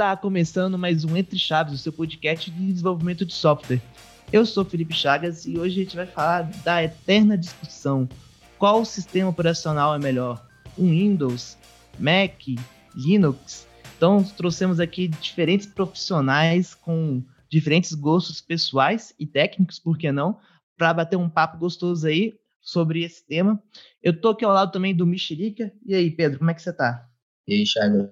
[0.00, 3.82] Está começando mais um Entre Chaves, o seu podcast de desenvolvimento de software.
[4.32, 8.08] Eu sou Felipe Chagas e hoje a gente vai falar da eterna discussão:
[8.58, 10.42] qual sistema operacional é melhor?
[10.78, 11.58] Um Windows,
[11.98, 12.40] Mac,
[12.96, 13.68] Linux?
[13.94, 20.38] Então, trouxemos aqui diferentes profissionais com diferentes gostos pessoais e técnicos, por que não,
[20.80, 23.62] para bater um papo gostoso aí sobre esse tema.
[24.02, 25.70] Eu tô aqui ao lado também do Mexerica.
[25.84, 27.06] E aí, Pedro, como é que você tá?
[27.46, 28.10] E aí, Chagas?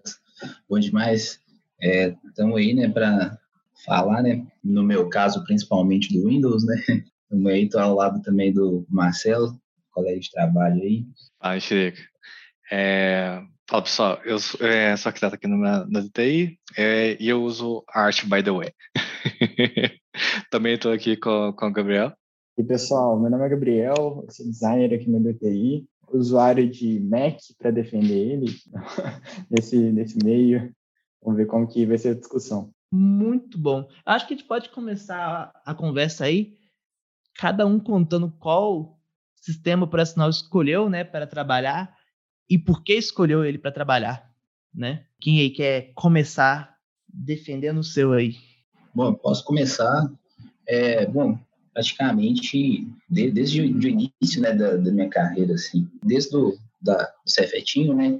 [0.68, 1.40] Bom demais.
[1.80, 3.38] Estamos é, aí, né, para
[3.86, 6.76] falar, né, no meu caso, principalmente do Windows, né,
[7.30, 9.58] no aí, estou ao lado também do Marcelo,
[9.90, 11.06] colega de trabalho aí.
[11.40, 11.96] Ah, Chico.
[12.70, 17.42] É, fala pessoal, eu sou, é, sou arquiteto aqui na, na DTI é, e eu
[17.42, 18.74] uso Art by the way.
[20.50, 22.17] também estou aqui com, com o Gabriel.
[22.58, 27.70] E pessoal, meu nome é Gabriel, sou designer aqui na DTI, usuário de Mac para
[27.70, 28.46] defender ele
[29.48, 30.74] nesse, nesse meio.
[31.22, 32.72] Vamos ver como que vai ser a discussão.
[32.90, 33.88] Muito bom.
[34.04, 36.54] Acho que a gente pode começar a conversa aí,
[37.36, 38.98] cada um contando qual
[39.36, 41.96] sistema operacional escolheu, né, para trabalhar
[42.50, 44.28] e por que escolheu ele para trabalhar,
[44.74, 45.04] né?
[45.20, 48.34] Quem aí quer começar defendendo o seu aí?
[48.92, 50.12] Bom, posso começar.
[50.66, 51.38] É, bom,
[51.78, 57.94] praticamente de, desde o início, né, da, da, minha carreira, assim, desde o da, Cefetinho,
[57.94, 58.18] né,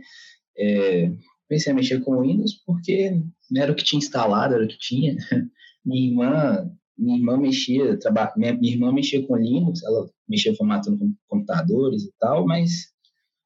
[0.57, 1.11] é,
[1.49, 3.21] comecei a mexer com Windows porque
[3.57, 5.17] era o que tinha instalado, era o que tinha.
[5.85, 10.99] Minha irmã, minha irmã mexia, traba, minha, minha irmã mexia com Linux, ela mexia formatando
[11.27, 12.89] computadores e tal, mas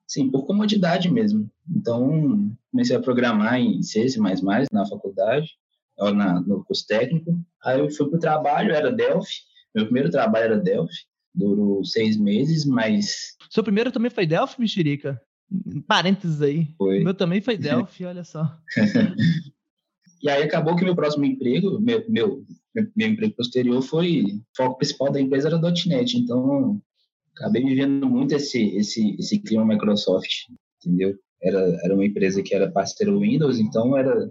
[0.09, 1.49] sim, por comodidade mesmo.
[1.71, 4.19] Então, comecei a programar em C, C++
[4.73, 5.51] na faculdade,
[5.99, 7.39] ou na, no curso técnico.
[7.63, 9.52] Aí eu fui para o trabalho, era Delphi.
[9.75, 11.07] Meu primeiro trabalho era Delphi.
[11.35, 13.37] Durou seis meses, mas...
[13.51, 15.21] Seu primeiro também foi Delphi, Mexerica?
[15.87, 16.69] Parênteses aí.
[16.77, 17.03] Foi.
[17.03, 18.59] Meu também foi Delphi, olha só.
[20.23, 22.45] e aí acabou que meu próximo emprego, meu, meu,
[22.95, 26.81] meu emprego posterior foi, o foco principal da empresa era .NET, então
[27.35, 30.49] acabei vivendo muito esse, esse, esse clima Microsoft,
[30.85, 31.15] entendeu?
[31.43, 34.31] Era, era uma empresa que era parceira Windows, então era,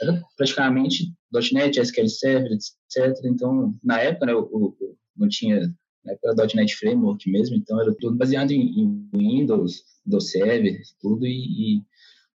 [0.00, 1.12] era praticamente
[1.52, 3.24] .NET, SQL Server, etc.
[3.24, 5.72] Então, na época, né, eu, eu, não tinha
[6.04, 10.80] na época era .NET Framework mesmo, então era tudo baseado em, em Windows, do server,
[11.00, 11.82] tudo, e, e,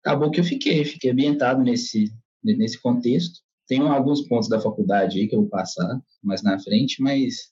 [0.04, 2.12] acabou que eu fiquei, fiquei ambientado nesse,
[2.44, 3.40] nesse contexto.
[3.68, 7.52] Tem alguns pontos da faculdade aí que eu vou passar mais na frente, mas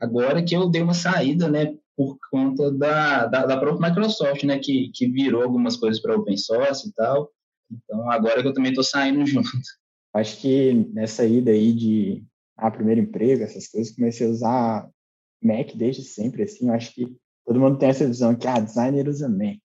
[0.00, 4.58] agora que eu dei uma saída, né, por conta da, da, da própria Microsoft, né,
[4.58, 7.30] que, que virou algumas coisas para open source e tal.
[7.84, 9.48] Então, agora que eu também estou saindo junto.
[10.12, 12.24] Acho que nessa ida aí de
[12.56, 14.88] a ah, primeiro emprego, essas coisas, comecei a usar
[15.42, 19.28] Mac desde sempre, assim, acho que todo mundo tem essa visão que, ah, designer usa
[19.28, 19.58] Mac,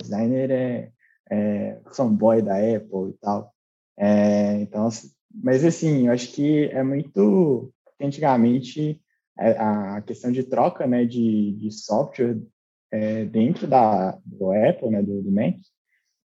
[0.00, 0.92] designer é,
[1.30, 3.52] é fanboy da Apple e tal.
[3.98, 9.00] É, então, assim, mas assim, eu acho que é muito, antigamente,
[9.38, 12.40] é, a questão de troca, né, de, de software
[12.90, 15.56] é, dentro da, do Apple, né, do, do Mac,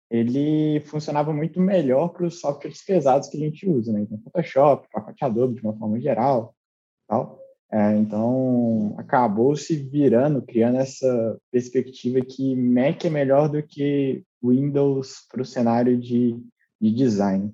[0.10, 4.02] ele funcionava muito melhor para os softwares pesados que a gente usa, né?
[4.02, 6.56] Então, Photoshop, pacote Adobe de uma forma geral,
[7.08, 7.40] tal.
[7.72, 15.26] É, então, acabou se virando, criando essa perspectiva que Mac é melhor do que Windows
[15.30, 16.40] para o cenário de,
[16.80, 17.54] de design.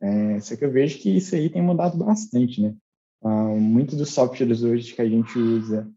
[0.00, 2.74] É, só que eu vejo que isso aí tem mudado bastante, né?
[3.22, 5.88] Ah, muitos dos softwares hoje que a gente usa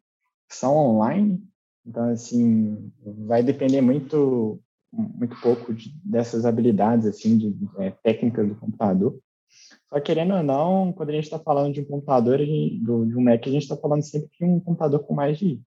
[0.47, 1.43] são online,
[1.85, 4.59] então, assim, vai depender muito,
[4.95, 9.19] muito pouco de, dessas habilidades, assim, de, é, técnicas do computador.
[9.89, 13.15] Só querendo ou não, quando a gente está falando de um computador, gente, do, de
[13.15, 15.61] um Mac, a gente está falando sempre de um computador com mais de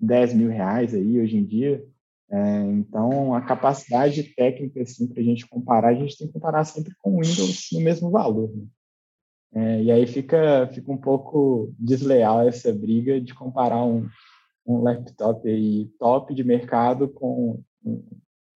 [0.00, 1.84] 10 mil reais aí hoje em dia.
[2.30, 6.64] É, então, a capacidade técnica, assim, para a gente comparar, a gente tem que comparar
[6.64, 8.50] sempre com o Windows no mesmo valor.
[8.54, 8.66] Né?
[9.54, 14.08] É, e aí fica, fica um pouco desleal essa briga de comparar um,
[14.66, 18.02] um laptop aí top de mercado com um,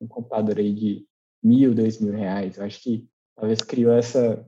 [0.00, 1.06] um computador aí de
[1.42, 2.56] mil, dois mil reais.
[2.56, 4.46] Eu acho que talvez criou essa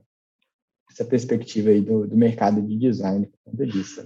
[0.91, 4.03] essa perspectiva aí do, do mercado de design por conta disso.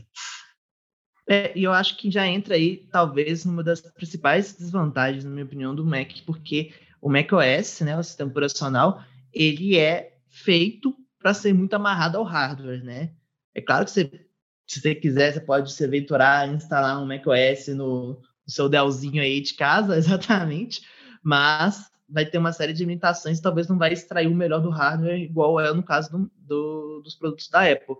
[1.27, 5.45] É, e eu acho que já entra aí, talvez, numa das principais desvantagens, na minha
[5.45, 6.71] opinião, do Mac, porque
[7.01, 9.03] o Mac OS, né, o sistema operacional,
[9.33, 13.11] ele é feito para ser muito amarrado ao hardware, né?
[13.55, 14.27] É claro que você,
[14.67, 19.23] se você quiser, você pode se aventurar instalar um Mac OS no, no seu Dellzinho
[19.23, 20.81] aí de casa, exatamente,
[21.25, 25.19] mas vai ter uma série de limitações, talvez não vai extrair o melhor do hardware,
[25.19, 27.95] igual é no caso do, do, dos produtos da Apple.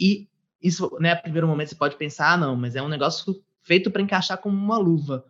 [0.00, 0.26] E
[0.62, 3.90] isso, né, a primeiro momento você pode pensar, ah, não, mas é um negócio feito
[3.90, 5.26] para encaixar como uma luva.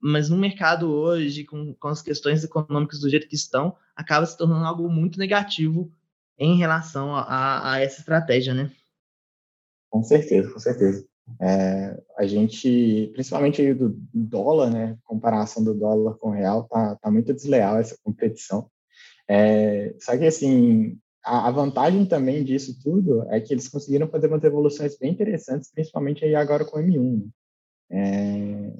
[0.00, 4.38] Mas no mercado hoje, com, com as questões econômicas do jeito que estão, acaba se
[4.38, 5.90] tornando algo muito negativo
[6.38, 8.70] em relação a, a essa estratégia, né?
[9.90, 11.04] Com certeza, com certeza.
[11.40, 17.10] É, a gente, principalmente do dólar, né, comparação do dólar com o real, tá, tá
[17.10, 18.68] muito desleal essa competição.
[19.28, 24.26] É, só que, assim, a, a, vantagem também disso tudo é que eles conseguiram fazer
[24.26, 27.22] umas evoluções bem interessantes, principalmente aí agora com o M1.
[27.22, 27.28] Né?
[27.90, 28.72] É,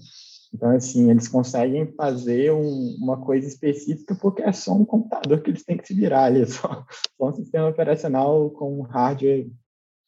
[0.52, 5.50] então, assim, eles conseguem fazer um, uma coisa específica porque é só um computador que
[5.50, 6.86] eles têm que se virar ali, só,
[7.16, 9.50] só um sistema operacional com hardware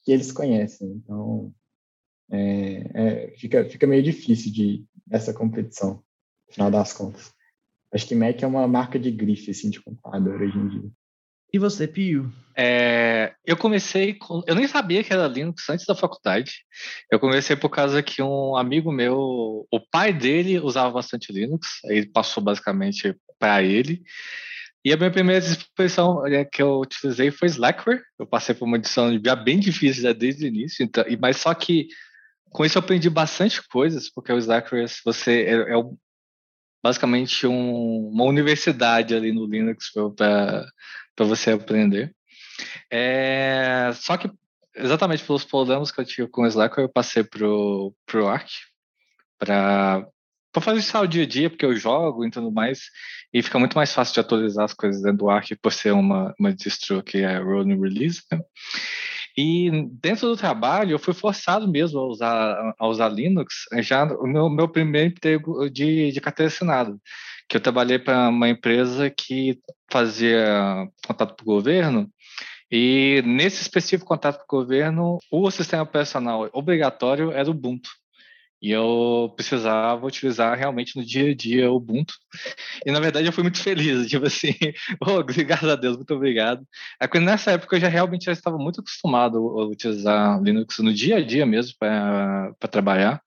[0.02, 0.88] que eles conhecem.
[0.92, 1.52] Então,
[2.30, 6.02] é, é, fica, fica meio difícil de essa competição,
[6.48, 7.32] no final das contas.
[7.92, 10.90] Acho que Mac é uma marca de grife, assim, de computador hoje em dia.
[11.52, 12.32] E você, Pio?
[12.56, 14.42] É, eu comecei com.
[14.46, 16.64] Eu nem sabia que era Linux antes da faculdade.
[17.10, 22.06] Eu comecei por causa que um amigo meu, o pai dele usava bastante Linux, aí
[22.06, 24.02] passou basicamente para ele.
[24.84, 28.02] E a minha primeira expressão é, que eu utilizei foi Slackware.
[28.18, 31.52] Eu passei por uma edição já bem difícil já desde o início, então, mas só
[31.52, 31.88] que
[32.50, 35.82] com isso eu aprendi bastante coisas, porque o Slackware você é, é
[36.82, 40.66] basicamente um, uma universidade ali no Linux para
[41.18, 42.14] você aprender.
[42.90, 44.30] É, só que
[44.74, 48.50] exatamente pelos problemas que eu tive com o Slack, eu passei pro, pro Arc
[49.38, 50.06] para
[50.60, 52.82] fazer isso ao dia a dia, porque eu jogo e tudo mais,
[53.32, 56.34] e fica muito mais fácil de atualizar as coisas dentro do Arc por ser uma,
[56.38, 58.22] uma distro que é rolling release.
[58.30, 58.40] Né?
[59.42, 59.70] E
[60.02, 64.68] dentro do trabalho, eu fui forçado mesmo a usar, a usar Linux já no meu,
[64.68, 66.94] primeiro emprego de, de carteira assinada,
[67.48, 69.58] que eu trabalhei para uma empresa que
[69.90, 72.10] fazia contato para o governo
[72.70, 77.90] e nesse específico contato com o governo, o sistema operacional obrigatório era o Ubuntu.
[78.62, 82.14] E eu precisava utilizar realmente no dia a dia o Ubuntu.
[82.84, 84.54] E na verdade eu fui muito feliz, tipo assim,
[85.00, 86.66] oh, graças a Deus, muito obrigado.
[87.00, 90.92] É que nessa época eu já realmente já estava muito acostumado a utilizar Linux no
[90.92, 93.22] dia a dia mesmo para trabalhar.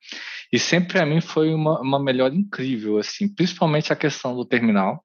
[0.51, 5.03] E sempre para mim foi uma, uma melhora incrível, assim, principalmente a questão do terminal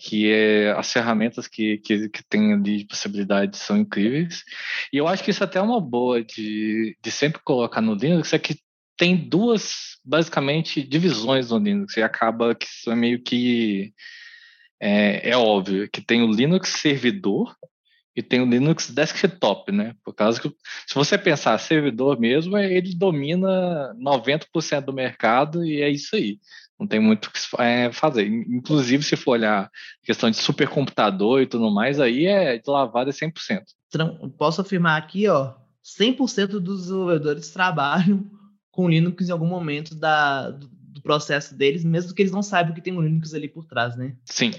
[0.00, 4.44] que é, as ferramentas que, que, que tem ali de possibilidades são incríveis.
[4.92, 7.94] E eu acho que isso é até é uma boa de, de sempre colocar no
[7.94, 8.56] Linux, é que
[8.98, 13.94] tem duas, basicamente, divisões no Linux, e acaba que isso é meio que
[14.80, 17.56] é, é óbvio, que tem o Linux servidor
[18.14, 19.94] e tem o Linux desktop, né?
[20.04, 20.48] Por causa que,
[20.84, 26.40] se você pensar servidor mesmo, ele domina 90% do mercado e é isso aí.
[26.78, 28.26] Não tem muito o que é, fazer.
[28.26, 29.70] Inclusive, se for olhar
[30.02, 33.62] questão de supercomputador e tudo mais, aí é de lavada 100%.
[34.36, 35.54] Posso afirmar aqui, ó,
[35.84, 38.37] 100% dos desenvolvedores trabalham
[38.78, 42.80] com Linux em algum momento da, do processo deles, mesmo que eles não saibam que
[42.80, 44.14] tem um Linux ali por trás, né?
[44.24, 44.52] Sim.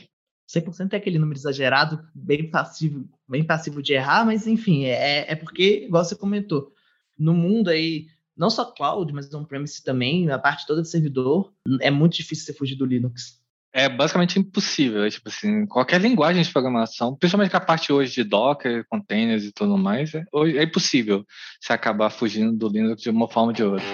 [0.45, 5.35] 100% é aquele número exagerado, bem passivo, bem passivo de errar, mas enfim, é, é
[5.35, 6.73] porque, igual você comentou,
[7.17, 11.89] no mundo aí não só cloud, mas on-premise também, a parte toda de servidor, é
[11.89, 13.38] muito difícil você fugir do Linux.
[13.71, 18.13] É basicamente impossível, é, tipo assim, qualquer linguagem de programação, principalmente com a parte hoje
[18.13, 21.23] de Docker, containers e tudo mais, é, é impossível
[21.61, 23.85] você acabar fugindo do Linux de uma forma ou de outra.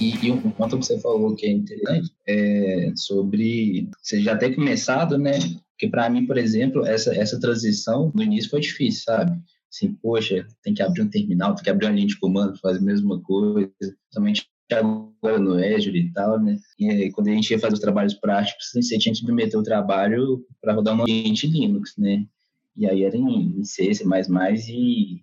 [0.00, 4.56] E, e, um ponto que você falou que é interessante é sobre você já ter
[4.56, 5.38] começado, né?
[5.70, 9.40] Porque para mim, por exemplo, essa, essa transição no início foi difícil, sabe?
[9.70, 12.78] assim, poxa, tem que abrir um terminal, tem que abrir uma linha de comando, fazer
[12.78, 13.70] a mesma coisa,
[14.12, 16.58] somente agora no Azure e tal, né?
[16.78, 20.44] E quando a gente ia fazer os trabalhos práticos, você tinha que submeter o trabalho
[20.60, 22.24] para rodar um ambiente Linux, né?
[22.76, 24.04] E aí era em C, C++
[24.68, 25.22] e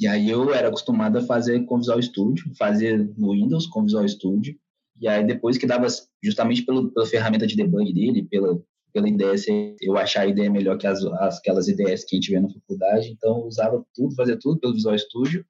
[0.00, 4.08] e aí eu era acostumado a fazer com Visual Studio, fazer no Windows com Visual
[4.08, 4.56] Studio.
[5.00, 5.86] E aí depois que dava
[6.22, 8.60] justamente pelo, pela ferramenta de debug dele, pela
[8.94, 9.34] pela ideia,
[9.80, 13.10] eu achar a ideia melhor que as, aquelas ideias que a gente vê na faculdade,
[13.10, 15.44] então eu usava tudo, fazia tudo pelo Visual Studio,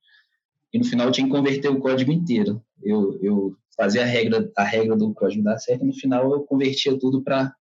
[0.74, 2.60] e no final eu tinha que converter o código inteiro.
[2.82, 6.42] Eu, eu fazia a regra, a regra do código dar certo, e no final eu
[6.42, 7.54] convertia tudo para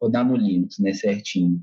[0.00, 1.60] rodar no Linux, né, certinho.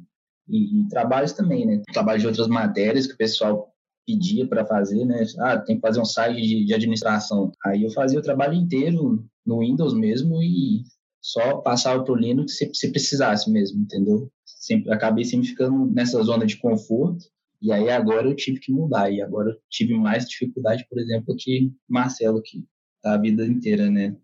[0.48, 3.74] E, e, trabalhos também, né, trabalho de outras matérias que o pessoal
[4.06, 7.52] pedia para fazer, né, ah, tem que fazer um site de, de administração.
[7.66, 10.84] Aí eu fazia o trabalho inteiro no Windows mesmo e
[11.20, 14.32] só passava para o Linux se, se precisasse mesmo, entendeu?
[14.46, 17.26] Sempre, acabei sempre ficando nessa zona de conforto,
[17.62, 21.36] e aí agora eu tive que mudar, e agora eu tive mais dificuldade, por exemplo,
[21.38, 22.66] que Marcelo, que
[23.02, 24.16] tá a vida inteira, né?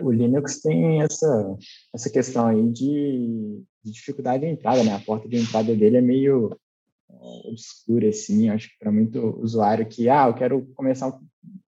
[0.00, 1.56] O Linux tem essa,
[1.94, 4.94] essa questão aí de, de dificuldade de entrada, né?
[4.94, 6.56] A porta de entrada dele é meio,
[7.44, 11.20] obscura, assim, acho que para muito usuário que, ah, eu quero começar a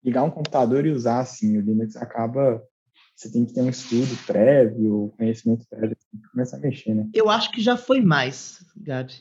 [0.02, 2.62] ligar um computador e usar, assim, o Linux acaba,
[3.14, 7.08] você tem que ter um estudo prévio, conhecimento prévio, tem que começar a mexer, né?
[7.14, 9.14] Eu acho que já foi mais, Gabi.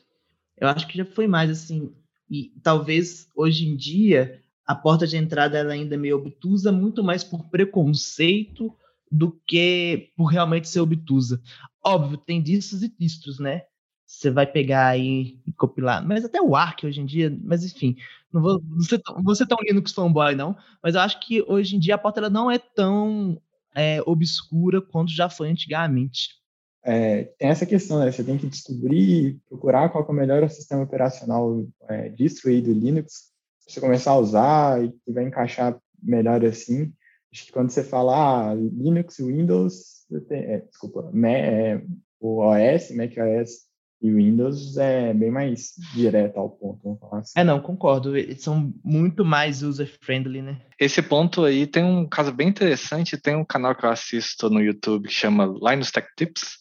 [0.59, 1.91] Eu acho que já foi mais, assim,
[2.29, 7.03] e talvez hoje em dia a porta de entrada ela ainda é meio obtusa, muito
[7.03, 8.71] mais por preconceito
[9.11, 11.41] do que por realmente ser obtusa.
[11.83, 13.63] Óbvio, tem distos e distros, né?
[14.05, 16.05] Você vai pegar aí e compilar.
[16.05, 17.95] Mas até o Arc hoje em dia, mas enfim,
[18.31, 19.15] não vou, não ser, tão,
[19.47, 20.55] tão Linux fanboy, não.
[20.83, 23.41] Mas eu acho que hoje em dia a porta ela não é tão
[23.73, 26.38] é, obscura quanto já foi antigamente.
[26.83, 28.11] É, tem essa questão, né?
[28.11, 33.31] Você tem que descobrir, procurar qual é o melhor sistema operacional é, distro do Linux,
[33.67, 36.91] você começar a usar e que vai encaixar melhor assim.
[37.31, 41.81] Acho que quando você fala ah, Linux, Windows, tem, é, desculpa, é,
[42.19, 43.69] o OS, Mac OS
[44.01, 47.33] e Windows é bem mais direto ao ponto, vamos falar assim.
[47.35, 48.15] É, não, concordo.
[48.15, 50.61] Eles são muito mais user-friendly, né?
[50.79, 53.17] Esse ponto aí tem um caso bem interessante.
[53.17, 56.58] Tem um canal que eu assisto no YouTube que chama Linus Tech Tips.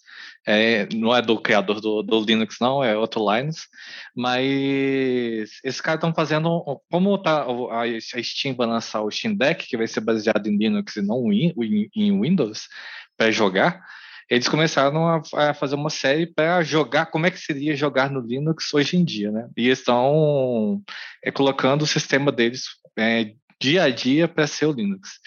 [0.50, 3.68] É, não é do criador do, do, Linux, não, é outro Linux.
[4.16, 6.80] Mas esses caras estão fazendo.
[6.90, 10.96] Como tá, a, Steam vai lançar o Steam Deck, que vai ser baseado em Linux
[10.96, 11.52] e não em,
[11.94, 12.66] em Windows,
[13.14, 13.84] para jogar,
[14.30, 18.20] eles começaram a, a fazer uma série para jogar como é que seria jogar no
[18.20, 19.50] Linux hoje em dia, né?
[19.54, 20.82] E estão
[21.22, 25.20] é, colocando o sistema deles é, dia a dia para ser o Linux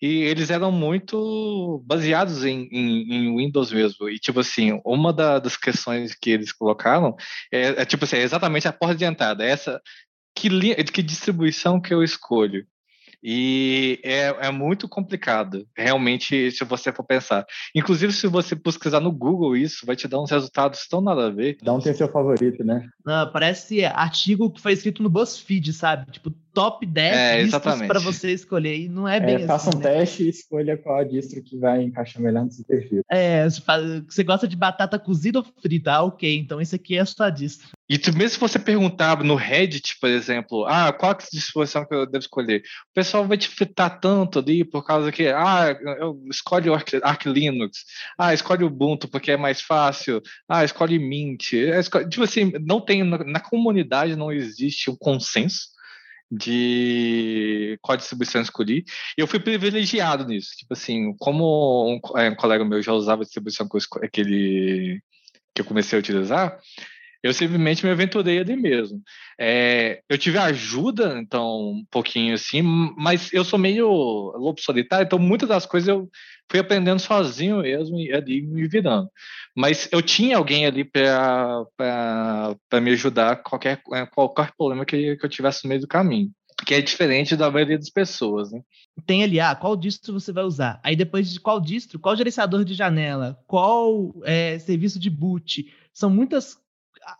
[0.00, 4.08] e eles eram muito baseados em, em, em, Windows mesmo.
[4.08, 7.14] E, tipo assim, uma da, das questões que eles colocaram
[7.52, 9.44] é, é tipo assim, é exatamente a porta de entrada.
[9.44, 9.80] É essa,
[10.34, 10.48] que,
[10.84, 12.66] que distribuição que eu escolho?
[13.22, 17.44] E é, é muito complicado, realmente, se você for pensar.
[17.74, 21.30] Inclusive, se você pesquisar no Google isso, vai te dar uns resultados tão nada a
[21.30, 21.58] ver.
[21.62, 22.88] Dá um tem seu favorito, né?
[23.04, 26.10] Não, parece artigo que foi escrito no BuzzFeed, sabe?
[26.10, 28.78] Tipo, top 10 é, listas para você escolher.
[28.78, 29.46] E não é bem é, assim.
[29.46, 29.90] Faça um né?
[29.90, 33.02] teste e escolha qual a distro que vai encaixar melhor no seu perfil.
[33.10, 35.92] É, você gosta de batata cozida ou frita?
[35.92, 36.36] Ah, ok.
[36.36, 37.68] Então esse aqui é a sua distro.
[37.88, 41.84] E tu, mesmo se você perguntar no Reddit, por exemplo, ah, qual é a disposição
[41.84, 42.60] que eu devo escolher?
[42.60, 46.94] O pessoal vai te fritar tanto ali por causa que, ah, eu, escolhe o Arch,
[47.02, 47.84] Arch, Linux,
[48.16, 51.52] ah, escolhe o Ubuntu porque é mais fácil, ah, escolhe Mint.
[51.54, 55.69] É, escolhe, tipo assim, não tem, na, na comunidade não existe um consenso
[56.30, 58.84] de qual distribuição escolhi.
[59.18, 60.50] E eu fui privilegiado nisso.
[60.56, 63.68] Tipo assim, como um, é, um colega meu já usava a distribuição
[64.12, 65.02] que, ele,
[65.54, 66.58] que eu comecei a utilizar,
[67.22, 69.02] eu simplesmente me aventurei ali mesmo.
[69.38, 75.18] É, eu tive ajuda, então, um pouquinho assim, mas eu sou meio lobo solitário, então
[75.18, 76.08] muitas das coisas eu
[76.50, 79.08] fui aprendendo sozinho mesmo e ali me virando.
[79.54, 81.66] Mas eu tinha alguém ali para
[82.80, 86.30] me ajudar qualquer, é, qualquer problema que, que eu tivesse no meio do caminho.
[86.66, 88.60] Que é diferente da maioria das pessoas, né?
[89.06, 90.78] Tem ali, ah, qual distro você vai usar?
[90.82, 95.72] Aí depois de qual distro, qual gerenciador de janela, qual é, serviço de boot.
[95.94, 96.59] São muitas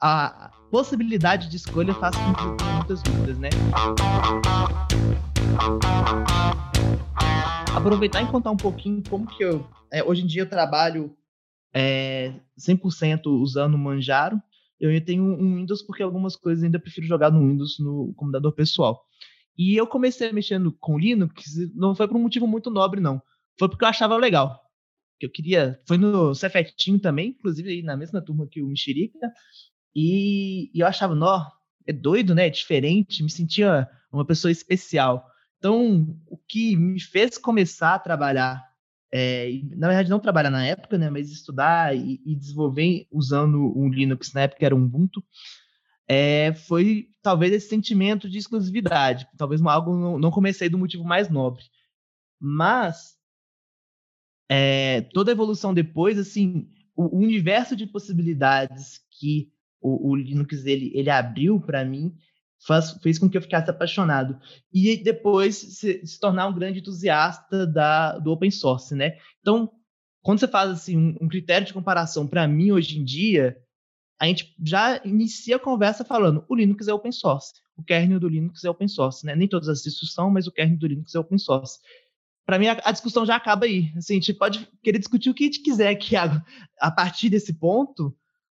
[0.00, 3.48] a possibilidade de escolha faz com que tenha muitas dúvidas, né?
[7.74, 9.66] Aproveitar e contar um pouquinho como que eu.
[9.92, 11.16] É, hoje em dia eu trabalho
[11.74, 14.40] é, 100% usando o Manjaro.
[14.78, 19.04] Eu tenho um Windows porque algumas coisas ainda prefiro jogar no Windows no computador pessoal.
[19.56, 21.44] E eu comecei mexendo com Linux,
[21.74, 23.20] não foi por um motivo muito nobre, não.
[23.58, 24.58] Foi porque eu achava legal.
[25.18, 25.78] Que eu queria.
[25.86, 29.30] Foi no Cefetinho também, inclusive na mesma turma que o Mexerica.
[29.94, 31.46] E, e eu achava, nó,
[31.86, 32.46] é doido, né?
[32.46, 35.26] É diferente, me sentia uma pessoa especial.
[35.58, 38.64] Então, o que me fez começar a trabalhar,
[39.12, 43.88] é, na verdade não trabalhar na época, né, mas estudar e, e desenvolver usando um
[43.88, 45.22] Linux na época era um Ubuntu,
[46.08, 49.28] é, foi talvez esse sentimento de exclusividade.
[49.36, 51.62] Talvez algo não, não comecei do motivo mais nobre,
[52.40, 53.16] mas
[54.48, 60.64] é, toda a evolução depois, assim, o, o universo de possibilidades que o, o Linux
[60.64, 62.14] ele, ele abriu para mim
[62.66, 64.38] faz, fez com que eu ficasse apaixonado
[64.72, 69.16] e depois se, se tornar um grande entusiasta da, do open source, né?
[69.40, 69.70] Então,
[70.22, 73.56] quando você faz assim um, um critério de comparação para mim hoje em dia,
[74.20, 78.28] a gente já inicia a conversa falando o Linux é open source, o kernel do
[78.28, 79.34] Linux é open source, né?
[79.34, 81.78] Nem todas as distros são, mas o kernel do Linux é open source.
[82.44, 83.92] Para mim, a, discussão já acaba aí.
[83.96, 87.54] Assim, a gente pode querer discutir o que a gente quiser aqui a partir desse
[87.54, 88.12] ponto,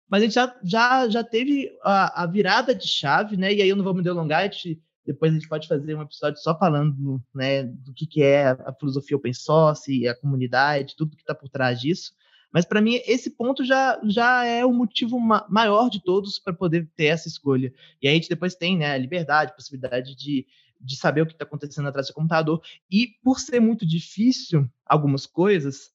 [0.09, 3.53] mas a gente já, já, já teve a, a, virada de chave, né?
[3.53, 6.01] E aí eu não vou me delongar, a gente, depois a gente pode fazer um
[6.01, 11.15] episódio só falando né, do que, que é a filosofia open source, a comunidade, tudo
[11.15, 12.13] que está por trás disso.
[12.51, 16.53] Mas para mim, esse ponto já, já é o motivo ma maior de todos para
[16.53, 17.73] poder ter essa escolha.
[18.01, 20.47] E aí a gente depois tem né, a liberdade, a possibilidade de,
[20.79, 22.61] de saber o que está acontecendo atrás do computador.
[22.89, 25.91] E por ser muito difícil algumas coisas,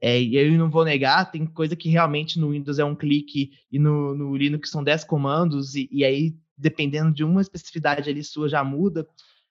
[0.00, 3.50] é, e eu não vou negar, tem coisa que realmente no Windows é um clique
[3.70, 8.22] e no, no Linux são 10 comandos, e, e aí, dependendo de uma especificidade ali
[8.22, 9.06] sua, já muda.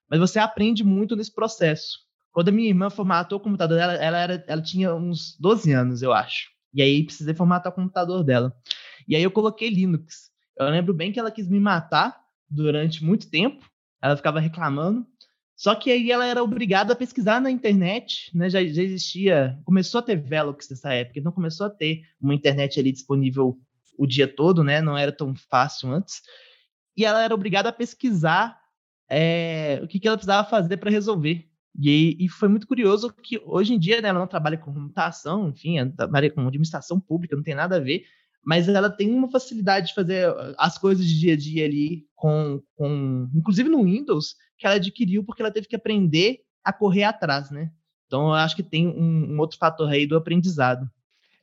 [0.10, 2.00] Mas você aprende muito nesse processo.
[2.32, 6.02] Quando a minha irmã formatou o computador dela, ela, era, ela tinha uns 12 anos,
[6.02, 6.50] eu acho.
[6.74, 8.56] E aí precisei formatar o computador dela.
[9.08, 10.30] E aí eu coloquei Linux.
[10.58, 12.16] Eu lembro bem que ela quis me matar
[12.50, 13.66] durante muito tempo.
[14.02, 15.06] Ela ficava reclamando.
[15.58, 18.48] Só que aí ela era obrigada a pesquisar na internet, né?
[18.48, 22.80] Já, já existia, começou a ter Velox nessa época, então começou a ter uma internet
[22.80, 23.58] ali disponível
[23.98, 24.82] o dia todo, né?
[24.82, 26.22] Não era tão fácil antes.
[26.96, 28.56] E ela era obrigada a pesquisar
[29.10, 31.50] é, o que, que ela precisava fazer para resolver.
[31.80, 35.50] E, e, foi muito curioso que hoje em dia né, ela não trabalha com computação,
[35.50, 38.04] enfim, trabalha com administração pública, não tem nada a ver,
[38.48, 42.64] mas ela tem uma facilidade de fazer as coisas de dia a dia ali com,
[42.76, 47.52] com inclusive no Windows, que ela adquiriu porque ela teve que aprender a correr atrás,
[47.52, 47.70] né?
[48.06, 50.90] Então eu acho que tem um, um outro fator aí do aprendizado.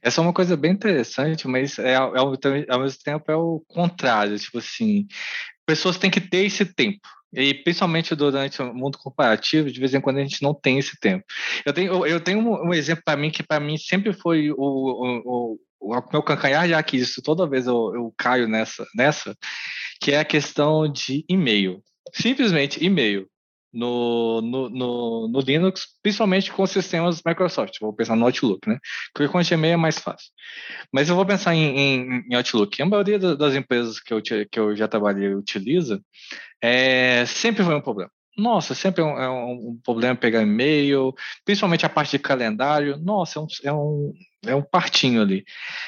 [0.00, 4.38] Essa é uma coisa bem interessante, mas é, é, ao mesmo tempo é o contrário,
[4.38, 5.06] tipo assim,
[5.66, 7.06] pessoas têm que ter esse tempo.
[7.34, 10.98] E principalmente durante o mundo corporativo, de vez em quando a gente não tem esse
[10.98, 11.24] tempo.
[11.66, 14.56] Eu tenho, eu tenho um, um exemplo para mim que para mim sempre foi o,
[14.56, 19.36] o, o, meu cancanhar de Aquis, toda vez eu, eu caio nessa, nessa,
[20.00, 21.82] que é a questão de e-mail.
[22.12, 23.28] Simplesmente e-mail
[23.72, 27.78] no, no, no, no, Linux, principalmente com sistemas Microsoft.
[27.80, 28.78] Vou pensar no Outlook, né?
[29.12, 30.30] Porque com Gmail é mais fácil.
[30.92, 32.80] Mas eu vou pensar em, em, em Outlook.
[32.80, 36.00] A maioria das empresas que eu, que eu já trabalhei utiliza,
[36.62, 38.10] é, sempre foi um problema.
[38.36, 41.12] Nossa, sempre é um, é um problema pegar e-mail,
[41.44, 42.96] principalmente a parte de calendário.
[42.98, 44.12] Nossa, é um, é um,
[44.46, 45.44] é um partinho ali.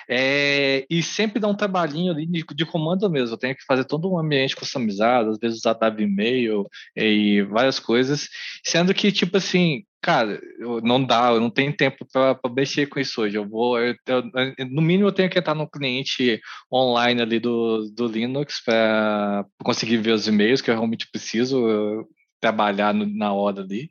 [0.08, 3.34] É, e sempre dá um trabalhinho ali de, de, comando mesmo.
[3.34, 7.78] Eu tenho que fazer todo um ambiente customizado, às vezes usar tab e-mail e várias
[7.78, 8.28] coisas.
[8.64, 10.40] Sendo que, tipo assim, cara,
[10.82, 13.36] não dá, eu não tenho tempo para mexer com isso hoje.
[13.36, 14.22] Eu vou, eu, eu,
[14.70, 16.40] no mínimo, eu tenho que entrar no cliente
[16.72, 22.06] online ali do, do Linux para conseguir ver os e-mails que eu realmente preciso
[22.40, 23.90] trabalhar no, na hora ali.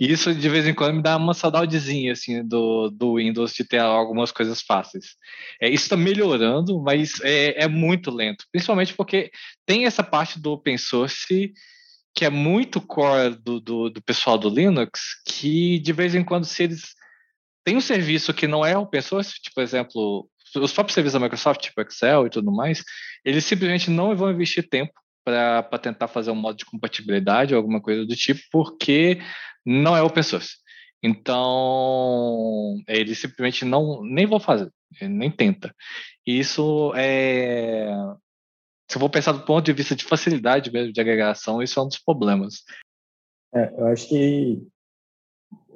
[0.00, 3.64] E isso de vez em quando me dá uma saudadezinha assim do, do Windows de
[3.64, 5.16] ter algumas coisas fáceis.
[5.60, 9.30] É, isso está melhorando, mas é, é muito lento, principalmente porque
[9.64, 11.52] tem essa parte do open source
[12.14, 16.46] que é muito core do, do, do pessoal do Linux, que de vez em quando
[16.46, 16.94] se eles
[17.62, 21.24] têm um serviço que não é open source, tipo, por exemplo, os próprios serviços da
[21.24, 22.82] Microsoft, tipo Excel e tudo mais,
[23.22, 24.94] eles simplesmente não vão investir tempo
[25.26, 29.18] para tentar fazer um modo de compatibilidade ou alguma coisa do tipo, porque
[29.64, 30.58] não é open source.
[31.02, 34.70] Então, eles simplesmente não nem vão fazer,
[35.02, 35.74] nem tenta.
[36.24, 37.90] Isso é
[38.88, 41.82] se eu vou pensar do ponto de vista de facilidade mesmo de agregação, isso é
[41.82, 42.62] um dos problemas.
[43.52, 44.64] É, eu acho que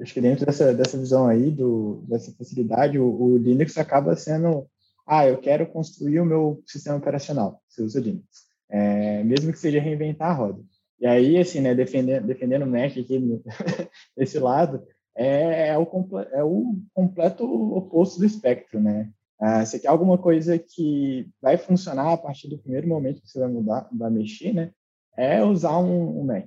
[0.00, 4.64] acho que dentro dessa, dessa visão aí do, dessa facilidade, o, o Linux acaba sendo,
[5.04, 9.80] ah, eu quero construir o meu sistema operacional, você usa Linux é, mesmo que seja
[9.80, 10.62] reinventar a roda.
[11.00, 13.42] E aí, assim, né, defendendo, defendendo o Mac aqui no,
[14.16, 14.82] desse lado,
[15.16, 15.86] é, é, o,
[16.32, 19.10] é o completo oposto do espectro, né?
[19.40, 23.38] Ah, você quer alguma coisa que vai funcionar a partir do primeiro momento que você
[23.38, 24.70] vai mudar, vai mexer, né?
[25.16, 26.46] É usar um, um Mac.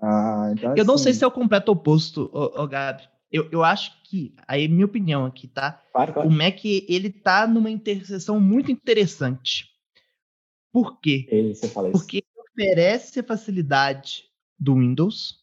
[0.00, 3.02] Ah, então, eu não sei assim se é o completo oposto, ô, ô Gabi.
[3.32, 5.82] Eu, eu acho que, aí minha opinião aqui, tá?
[5.92, 6.28] Claro, claro.
[6.28, 9.64] O Mac, ele tá numa interseção muito interessante.
[10.76, 11.26] Por quê?
[11.90, 14.24] Porque oferece a facilidade
[14.58, 15.42] do Windows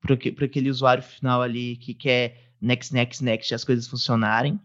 [0.00, 4.58] para aquele usuário final ali que quer next, next, next as coisas funcionarem.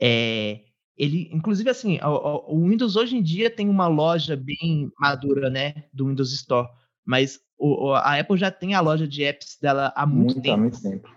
[0.00, 0.60] É,
[0.96, 5.86] ele, inclusive, assim, o, o, Windows hoje em dia tem uma loja bem madura, né,
[5.92, 6.68] do Windows Store,
[7.04, 10.54] mas o, a Apple já tem a loja de apps dela há muito, muito tempo.
[10.54, 11.08] Há muito tempo.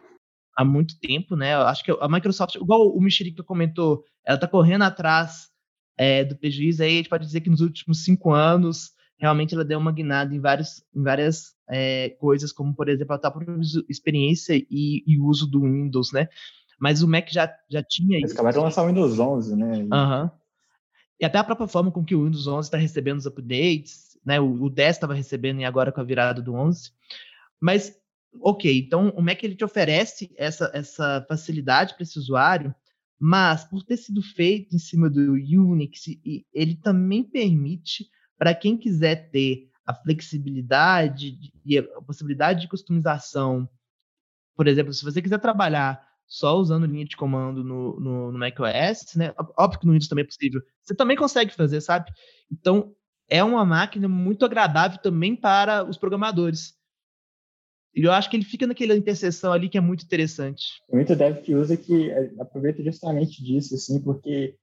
[0.58, 1.54] Há muito tempo, né?
[1.54, 5.56] Eu acho que a Microsoft, igual o Mexerica comentou, ela está correndo atrás
[5.98, 9.66] é, do prejuízo, aí a gente pode dizer que nos últimos cinco anos, realmente ela
[9.66, 13.48] deu uma guinada em, vários, em várias é, coisas, como, por exemplo, a própria
[13.90, 16.30] experiência e, e uso do Windows, né?
[16.80, 19.78] Mas o Mac já, já tinha Eles acabaram de lançar o Windows 11, né?
[19.92, 20.30] Uhum.
[21.20, 24.40] E até a própria forma com que o Windows 11 está recebendo os updates, né?
[24.40, 26.92] O, o 10 estava recebendo e agora com a virada do 11.
[27.60, 27.96] Mas,
[28.40, 32.74] ok, então o Mac ele te oferece essa, essa facilidade para esse usuário
[33.20, 36.06] mas, por ter sido feito em cima do Unix,
[36.54, 43.68] ele também permite para quem quiser ter a flexibilidade e a possibilidade de customização.
[44.56, 49.16] Por exemplo, se você quiser trabalhar só usando linha de comando no, no, no macOS,
[49.16, 49.34] né?
[49.58, 50.62] Óbvio que no Windows também é possível.
[50.84, 52.12] Você também consegue fazer, sabe?
[52.52, 52.94] Então,
[53.30, 56.77] é uma máquina muito agradável também para os programadores.
[57.96, 60.82] E eu acho que ele fica naquela interseção ali que é muito interessante.
[60.92, 64.56] Muito dev que usa que é, aproveita justamente disso, assim, porque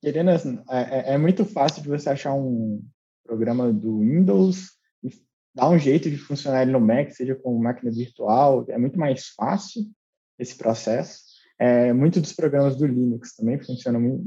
[0.00, 2.82] querendo assim, é, é, é muito fácil de você achar um
[3.24, 4.70] programa do Windows
[5.02, 5.10] e
[5.54, 9.28] dar um jeito de funcionar ele no Mac, seja com máquina virtual, é muito mais
[9.28, 9.82] fácil
[10.38, 11.28] esse processo.
[11.58, 14.24] É, muitos dos programas do Linux também funcionam muito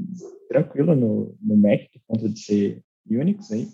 [0.48, 3.68] tranquilo no, no Mac, por conta de ser Unix aí.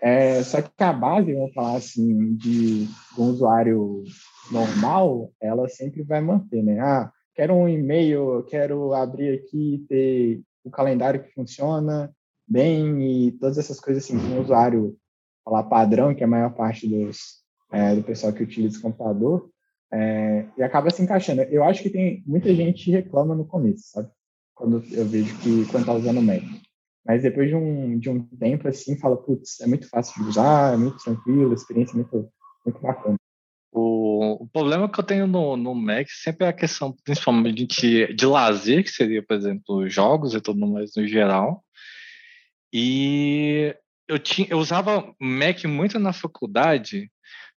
[0.00, 4.02] É, só que a base, vamos falar assim, de, um usuário
[4.50, 6.80] normal, ela sempre vai manter, né?
[6.80, 12.10] Ah, quero um e-mail, quero abrir aqui e ter o calendário que funciona
[12.48, 14.96] bem e todas essas coisas assim, um usuário
[15.44, 19.50] falar padrão, que é a maior parte dos, é, do pessoal que utiliza o computador,
[19.92, 21.42] é, e acaba se encaixando.
[21.42, 24.08] Eu acho que tem muita gente que reclama no começo, sabe?
[24.54, 26.42] Quando eu vejo que quando tá usando o Mac.
[27.04, 30.74] Mas depois de um, de um tempo assim, fala, putz, é muito fácil de usar,
[30.74, 32.30] é muito tranquilo, a experiência é muito,
[32.64, 33.16] muito bacana.
[33.72, 38.12] O, o problema que eu tenho no, no Mac sempre é a questão, principalmente de,
[38.12, 41.64] de lazer, que seria, por exemplo, jogos e tudo mais no geral.
[42.72, 43.74] E
[44.08, 47.10] eu, tinha, eu usava Mac muito na faculdade,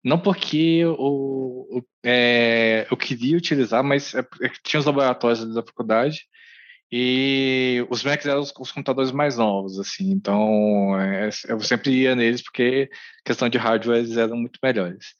[0.05, 6.26] não porque eu, é, eu queria utilizar, mas é, é tinha os laboratórios da faculdade
[6.94, 12.14] e os Macs eram os, os computadores mais novos, assim, então é, eu sempre ia
[12.14, 12.90] neles porque
[13.24, 15.14] questão de hardware eles eram muito melhores.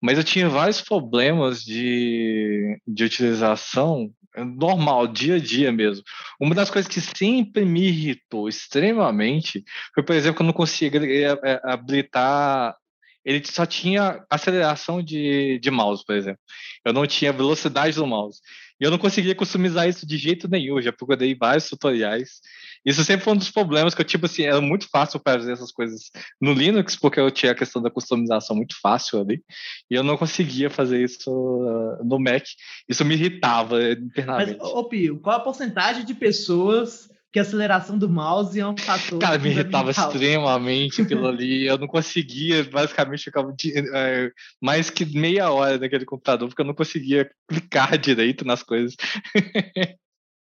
[0.00, 6.02] Mas eu tinha vários problemas de, de utilização normal, dia a dia mesmo.
[6.40, 9.62] Uma das coisas que sempre me irritou extremamente
[9.94, 12.74] foi, por exemplo, que eu não conseguia é, é, habilitar.
[13.22, 16.40] Ele só tinha aceleração de, de mouse, por exemplo.
[16.82, 18.40] Eu não tinha velocidade do mouse.
[18.80, 20.80] E eu não conseguia customizar isso de jeito nenhum.
[20.80, 22.40] já procurei vários tutoriais.
[22.84, 25.70] Isso sempre foi um dos problemas que eu, tipo assim, era muito fácil fazer essas
[25.70, 29.42] coisas no Linux, porque eu tinha a questão da customização muito fácil ali.
[29.90, 32.44] E eu não conseguia fazer isso uh, no Mac.
[32.88, 34.58] Isso me irritava internamente.
[34.58, 38.76] Mas, ô Pio, qual a porcentagem de pessoas que a aceleração do mouse é um
[38.76, 39.20] fator.
[39.20, 41.66] Cara, me irritava extremamente aquilo ali.
[41.66, 46.66] Eu não conseguia, basicamente, ficava de, é, mais que meia hora naquele computador, porque eu
[46.66, 48.96] não conseguia clicar direito nas coisas.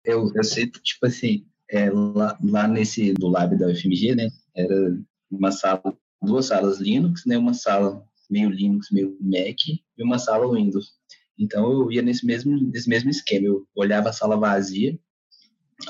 [0.05, 4.29] eu, eu sei, tipo assim, é, lá, lá nesse do lab da UFMG, né?
[4.55, 4.97] Era
[5.31, 7.39] uma sala, duas salas Linux, né?
[7.39, 10.93] Uma sala meio Linux, meio Mac e uma sala Windows.
[11.39, 13.47] Então eu ia nesse mesmo, nesse mesmo esquema.
[13.47, 14.99] Eu olhava a sala vazia,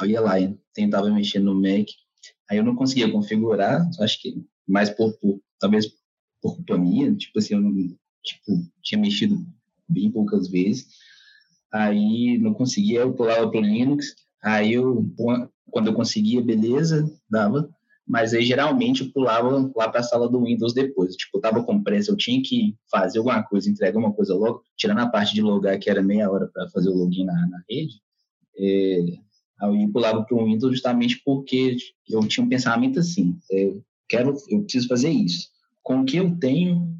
[0.01, 1.89] eu ia lá e tentava mexer no Mac.
[2.51, 5.87] Aí eu não conseguia configurar, acho que mais por, por talvez
[6.41, 7.73] por culpa minha, tipo assim, eu não,
[8.23, 9.39] tipo, tinha mexido
[9.89, 10.87] bem poucas vezes.
[11.73, 14.15] Aí não conseguia, eu pulava pro Linux.
[14.43, 15.11] Aí eu,
[15.71, 17.69] quando eu conseguia, beleza, dava.
[18.07, 21.17] Mas aí geralmente eu pulava lá para a sala do Windows depois.
[21.17, 24.63] Tipo, eu tava com pressa, eu tinha que fazer alguma coisa, entregar uma coisa logo,
[24.77, 27.63] tirando a parte de logar, que era meia hora para fazer o login na, na
[27.69, 27.95] rede.
[28.57, 29.19] É,
[29.61, 31.77] Aí eu pulava para o Windows justamente porque
[32.09, 35.49] eu tinha um pensamento assim, é, eu quero, eu preciso fazer isso.
[35.83, 36.95] Com o que eu tenho,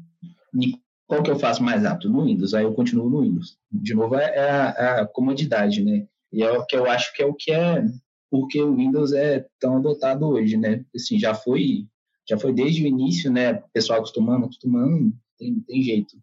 [1.07, 2.11] qual que eu faço mais rápido?
[2.11, 3.57] No Windows, aí eu continuo no Windows.
[3.71, 6.07] De novo, é a, é a comodidade, né?
[6.31, 7.83] E é o que eu acho que é o que é
[8.29, 10.83] porque o Windows é tão adotado hoje, né?
[10.93, 11.87] Assim, já foi,
[12.27, 13.53] já foi desde o início, né?
[13.71, 16.17] Pessoal acostumando, acostumando, tem, tem jeito.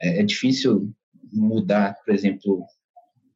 [0.00, 0.92] É, é difícil
[1.32, 2.64] mudar, por exemplo,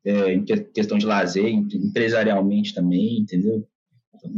[0.07, 3.67] é, em questão de lazer, empresarialmente também, entendeu?
[4.15, 4.31] Então,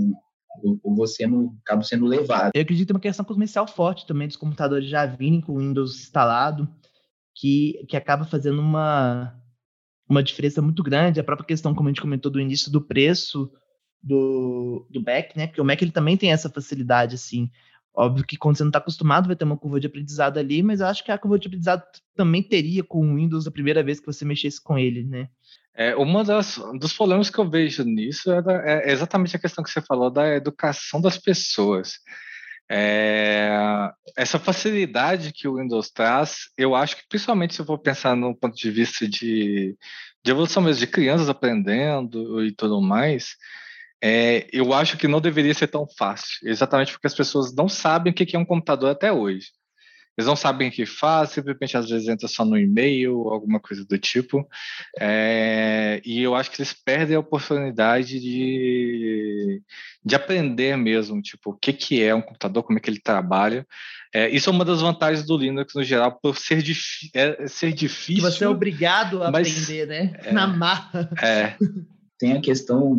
[0.65, 2.53] eu, eu vou sendo, acabo sendo levado.
[2.55, 5.59] Eu acredito que é uma questão comercial forte também dos computadores já virem com o
[5.59, 6.67] Windows instalado,
[7.37, 9.39] que, que acaba fazendo uma,
[10.09, 11.21] uma diferença muito grande.
[11.21, 13.53] A própria questão, como a gente comentou do início, do preço
[14.03, 15.47] do, do Mac, né?
[15.47, 17.51] Porque o Mac ele também tem essa facilidade, assim.
[17.99, 20.79] Óbvio que quando você não está acostumado, vai ter uma curva de aprendizado ali, mas
[20.79, 21.83] eu acho que a curva de aprendizado
[22.15, 25.29] também teria com o Windows a primeira vez que você mexesse com ele, né?
[25.75, 29.65] É, uma das dos problemas que eu vejo nisso é, da, é exatamente a questão
[29.65, 31.95] que você falou da educação das pessoas.
[32.71, 38.15] É, essa facilidade que o Windows traz, eu acho que principalmente se eu for pensar
[38.15, 39.77] no ponto de vista de,
[40.23, 43.35] de evolução mesmo, de crianças aprendendo e tudo mais,
[44.03, 48.13] é, eu acho que não deveria ser tão fácil, exatamente porque as pessoas não sabem
[48.13, 49.49] o que é um computador até hoje.
[50.19, 53.85] Eles não sabem o que faz, simplesmente às vezes entra só no e-mail, alguma coisa
[53.85, 54.45] do tipo.
[54.99, 59.63] É, e eu acho que eles perdem a oportunidade de,
[60.05, 63.65] de aprender mesmo, tipo, o que, que é um computador, como é que ele trabalha.
[64.13, 66.65] É, isso é uma das vantagens do Linux no geral, por ser,
[67.15, 68.23] é, ser difícil.
[68.23, 70.19] Você é obrigado a mas, aprender, né?
[70.25, 71.09] É, Na marra.
[71.23, 71.57] É.
[72.19, 72.97] Tem a questão,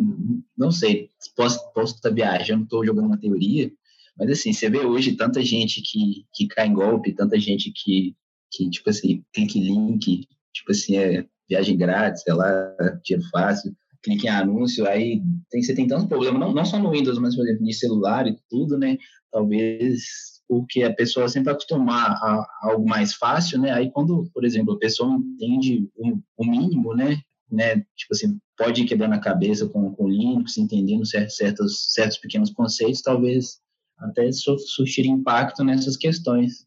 [0.56, 3.70] não sei, posso, posso estar viajando, estou jogando uma teoria,
[4.18, 8.14] mas assim, você vê hoje tanta gente que, que cai em golpe, tanta gente que,
[8.50, 14.26] que tipo assim, clique link, tipo assim, é viagem grátis, sei lá, dinheiro fácil, clique
[14.26, 17.44] em anúncio, aí tem, você tem tanto problema, não, não só no Windows, mas, por
[17.46, 18.96] exemplo, de celular e tudo, né?
[19.30, 23.70] Talvez porque a pessoa sempre acostumar a, a, algo mais fácil, né?
[23.70, 27.20] Aí quando, por exemplo, a pessoa entende o, o mínimo, né?
[27.50, 27.76] né?
[27.96, 33.00] Tipo assim, pode ir quebrando a cabeça com, com Linux, entendendo certos, certos pequenos conceitos,
[33.00, 33.58] talvez
[33.98, 36.66] até surtir impacto nessas questões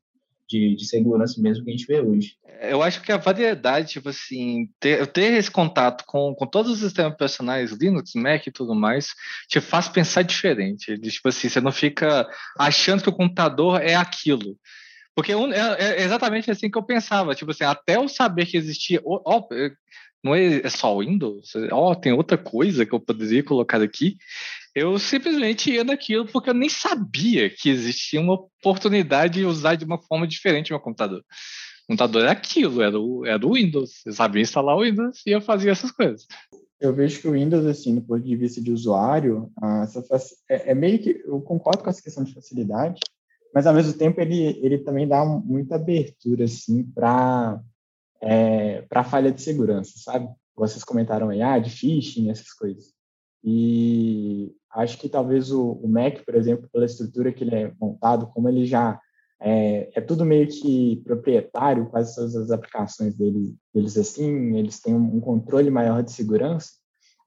[0.49, 2.35] de, de segurança mesmo que a gente vê hoje.
[2.61, 6.79] Eu acho que a variedade, tipo assim, ter, ter esse contato com, com todos os
[6.79, 9.09] sistemas operacionais, Linux, Mac e tudo mais,
[9.47, 10.97] te faz pensar diferente.
[10.97, 12.27] Tipo assim, você não fica
[12.57, 14.57] achando que o computador é aquilo.
[15.15, 17.35] Porque é, é exatamente assim que eu pensava.
[17.35, 19.01] Tipo assim, até eu saber que existia.
[19.05, 19.47] Ó,
[20.23, 21.53] não é, é só Windows?
[21.71, 24.17] Ó, tem outra coisa que eu poderia colocar aqui.
[24.73, 29.85] Eu simplesmente ia naquilo porque eu nem sabia que existia uma oportunidade de usar de
[29.85, 31.19] uma forma diferente meu computador.
[31.19, 34.01] O computador era aquilo, era o, era o Windows.
[34.05, 36.25] Eu sabia instalar o Windows e eu fazia essas coisas.
[36.79, 39.51] Eu vejo que o Windows, assim, do ponto de vista de usuário,
[39.83, 40.03] essa
[40.49, 41.21] é, é, meio que.
[41.25, 42.99] Eu concordo com essa questão de facilidade,
[43.53, 47.61] mas ao mesmo tempo ele, ele também dá muita abertura, assim, para
[48.21, 50.29] é, para falha de segurança, sabe?
[50.55, 52.93] Vocês comentaram aí, ah, de phishing, essas coisas.
[53.43, 58.27] E acho que talvez o, o, Mac, por exemplo, pela estrutura que ele é montado,
[58.27, 58.97] como ele já
[59.41, 64.95] é, é tudo meio que proprietário, quase todas as aplicações dele, deles assim, eles têm
[64.95, 66.71] um, controle maior de segurança,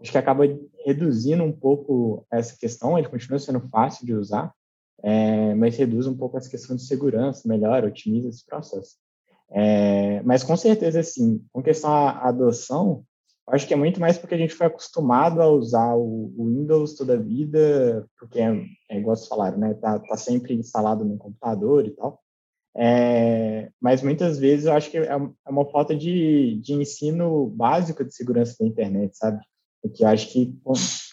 [0.00, 0.44] acho que acaba
[0.84, 4.50] reduzindo um pouco essa questão, ele continua sendo fácil de usar,
[5.02, 8.96] é, mas reduz um pouco essa questão de segurança, melhora, otimiza esse processo.
[9.50, 13.04] É, mas com certeza, sim, com questão à adoção,
[13.48, 16.94] acho que é muito mais porque a gente foi acostumado a usar o, o Windows
[16.94, 19.74] toda a vida, porque é, é igual vocês falaram, né?
[19.74, 22.20] Tá, tá sempre instalado no computador e tal.
[22.78, 28.04] É, mas muitas vezes eu acho que é, é uma falta de, de ensino básico
[28.04, 29.40] de segurança da internet, sabe?
[29.80, 30.59] Porque eu acho que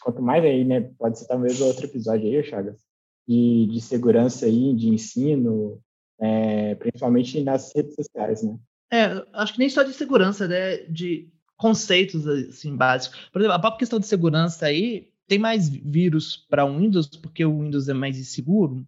[0.01, 0.89] quanto mais aí, né?
[0.97, 2.82] Pode ser talvez outro episódio aí, Chagas,
[3.27, 5.81] de, segurança aí, de ensino,
[6.19, 8.57] é, principalmente nas redes sociais, né?
[8.91, 10.77] É, acho que nem só de segurança, né?
[10.83, 13.19] De conceitos assim básicos.
[13.31, 17.45] Por exemplo, a própria questão de segurança aí tem mais vírus para o Windows porque
[17.45, 18.85] o Windows é mais inseguro?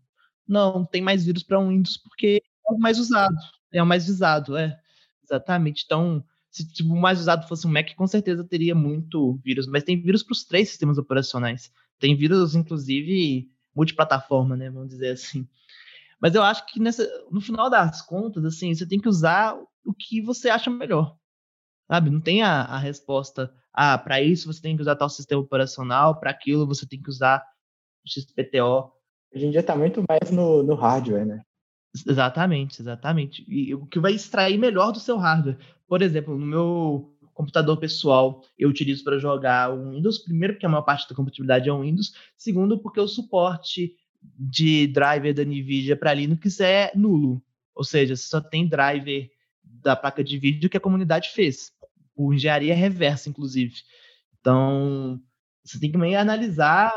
[0.47, 3.35] Não, tem mais vírus para o Windows porque é o mais usado,
[3.71, 4.77] é o mais visado, é.
[5.23, 5.83] Exatamente.
[5.85, 9.83] Então, se tipo, o mais usado fosse um Mac, com certeza teria muito vírus, mas
[9.83, 11.71] tem vírus para os três sistemas operacionais.
[11.99, 14.69] Tem vírus, inclusive, multiplataforma, né?
[14.69, 15.47] Vamos dizer assim.
[16.19, 19.93] Mas eu acho que nessa, no final das contas, assim, você tem que usar o
[19.93, 21.17] que você acha melhor.
[21.87, 22.09] Sabe?
[22.09, 26.19] Não tem a, a resposta, ah, para isso você tem que usar tal sistema operacional,
[26.19, 27.45] para aquilo você tem que usar
[28.03, 28.91] o XPTO.
[29.35, 31.41] Hoje em dia está muito mais no, no hardware, né?
[32.07, 33.45] Exatamente, exatamente.
[33.47, 35.57] E o que vai extrair melhor do seu hardware.
[35.87, 40.17] Por exemplo, no meu computador pessoal, eu utilizo para jogar o Windows.
[40.17, 42.13] Primeiro, porque a maior parte da compatibilidade é o Windows.
[42.35, 43.93] Segundo, porque o suporte
[44.23, 47.43] de driver da NVIDIA para Linux é nulo.
[47.75, 49.29] Ou seja, só tem driver
[49.63, 51.71] da placa de vídeo que a comunidade fez,
[52.15, 53.75] por engenharia reversa, inclusive.
[54.39, 55.21] Então,
[55.63, 56.93] você tem que meio analisar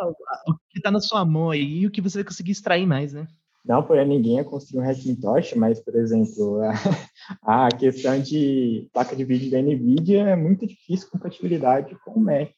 [0.46, 3.12] o que está na sua mão aí e o que você vai conseguir extrair mais,
[3.12, 3.27] né?
[3.68, 6.72] Não por ninguém a construir um Hackintosh, mas, por exemplo, a,
[7.66, 12.50] a, questão de placa de vídeo da NVIDIA é muito difícil compatibilidade com o Mac.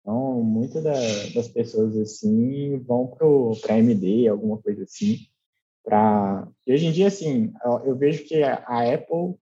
[0.00, 0.92] Então, muitas da,
[1.34, 3.08] das pessoas assim vão
[3.60, 5.18] para AMD, alguma coisa assim.
[5.84, 6.46] Pra...
[6.64, 9.34] E hoje em dia, assim, eu, eu vejo que a, a Apple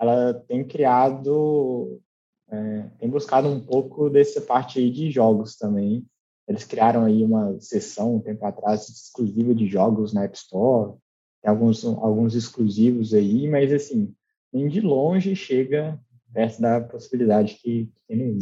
[0.00, 2.00] ela tem criado,
[2.48, 6.06] é, tem buscado um pouco dessa parte aí de jogos também.
[6.48, 10.94] Eles criaram aí uma sessão um tempo atrás exclusiva de jogos na App Store,
[11.42, 14.14] tem alguns, alguns exclusivos aí, mas assim,
[14.52, 15.98] nem de longe chega
[16.32, 18.38] perto da possibilidade que, tem.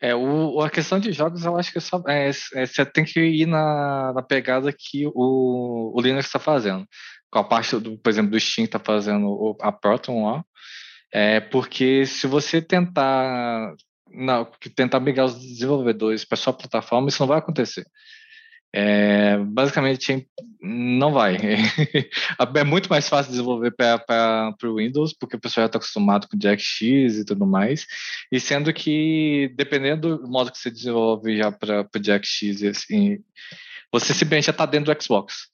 [0.00, 3.20] É, o, a questão de jogos, eu acho que só, é, é, você tem que
[3.20, 6.86] ir na, na pegada que o, o Linux está fazendo.
[7.30, 10.44] Com a parte, do, por exemplo, do Steam está fazendo a Proton lá.
[11.12, 13.74] É, porque se você tentar,
[14.12, 14.44] não,
[14.74, 17.86] tentar brigar os desenvolvedores para sua plataforma, isso não vai acontecer.
[18.70, 20.28] É, basicamente,
[20.60, 21.36] não vai.
[22.54, 26.36] é muito mais fácil desenvolver para o Windows, porque o pessoal já está acostumado com
[26.36, 27.86] DirectX e tudo mais.
[28.30, 33.18] E sendo que, dependendo do modo que você desenvolve já para o DirectX, assim,
[33.90, 35.48] você simplesmente já está dentro do Xbox.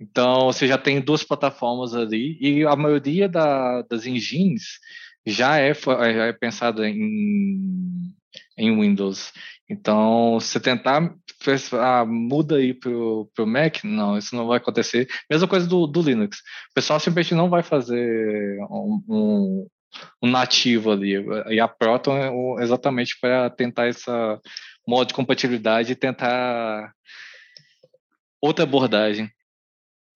[0.00, 4.80] Então, você já tem duas plataformas ali, e a maioria da, das engines
[5.26, 8.14] já é, já é pensada em,
[8.56, 9.32] em Windows.
[9.68, 11.14] Então, se tentar
[11.80, 15.08] ah, muda aí pro, pro Mac, não, isso não vai acontecer.
[15.30, 16.38] Mesma coisa do, do Linux.
[16.70, 19.66] O pessoal simplesmente não vai fazer um, um,
[20.22, 21.14] um nativo ali.
[21.48, 22.16] E a Proton
[22.58, 24.40] é exatamente para tentar essa
[24.86, 26.92] modo de compatibilidade e tentar
[28.40, 29.30] outra abordagem.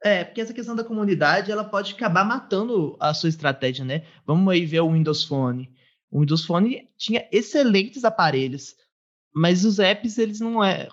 [0.05, 4.03] É, porque essa questão da comunidade, ela pode acabar matando a sua estratégia, né?
[4.27, 5.73] Vamos aí ver o Windows Phone.
[6.11, 8.75] O Windows Phone tinha excelentes aparelhos,
[9.35, 10.88] mas os apps, eles não é,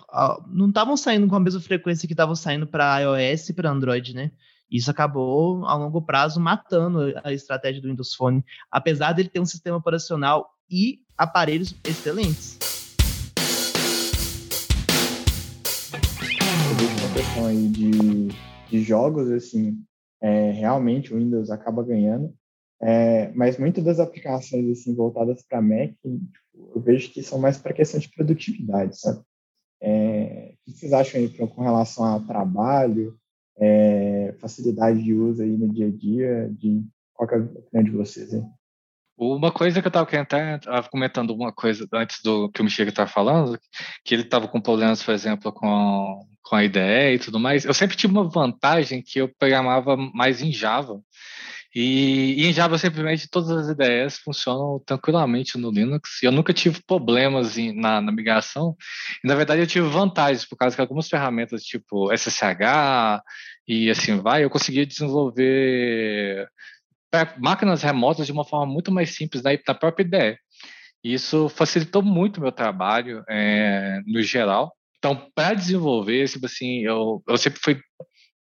[0.48, 4.16] não estavam saindo com a mesma frequência que estavam saindo para iOS e para Android,
[4.16, 4.32] né?
[4.72, 9.46] Isso acabou, a longo prazo, matando a estratégia do Windows Phone, apesar dele ter um
[9.46, 12.58] sistema operacional e aparelhos excelentes.
[17.14, 19.84] Questão aí de de jogos, assim,
[20.22, 22.34] é, realmente o Windows acaba ganhando.
[22.82, 27.74] É, mas muitas das aplicações assim voltadas para Mac, eu vejo que são mais para
[27.74, 29.22] questão de produtividade, sabe?
[29.80, 33.16] É, o que vocês acham aí com relação ao trabalho,
[33.58, 37.92] é, facilidade de uso aí no dia a dia, de qual é a opinião de
[37.92, 38.32] vocês?
[39.18, 43.60] Uma coisa que eu estava comentando uma coisa antes do que o Michel estava falando,
[44.04, 47.66] que ele estava com problemas, por exemplo, com, com a IDE e tudo mais.
[47.66, 51.00] Eu sempre tive uma vantagem que eu programava mais em Java.
[51.74, 56.22] E, e, em Java, simplesmente, todas as ideias funcionam tranquilamente no Linux.
[56.22, 58.76] E eu nunca tive problemas em, na, na, migração.
[59.24, 63.22] E, na verdade, eu tive vantagens, por causa que algumas ferramentas, tipo SSH
[63.68, 66.50] e assim vai, eu conseguia desenvolver
[67.40, 70.38] máquinas remotas de uma forma muito mais simples na, na própria ideia.
[71.04, 74.76] Isso facilitou muito o meu trabalho é, no geral.
[75.02, 77.82] Então, para desenvolver, tipo assim, eu, eu sempre fui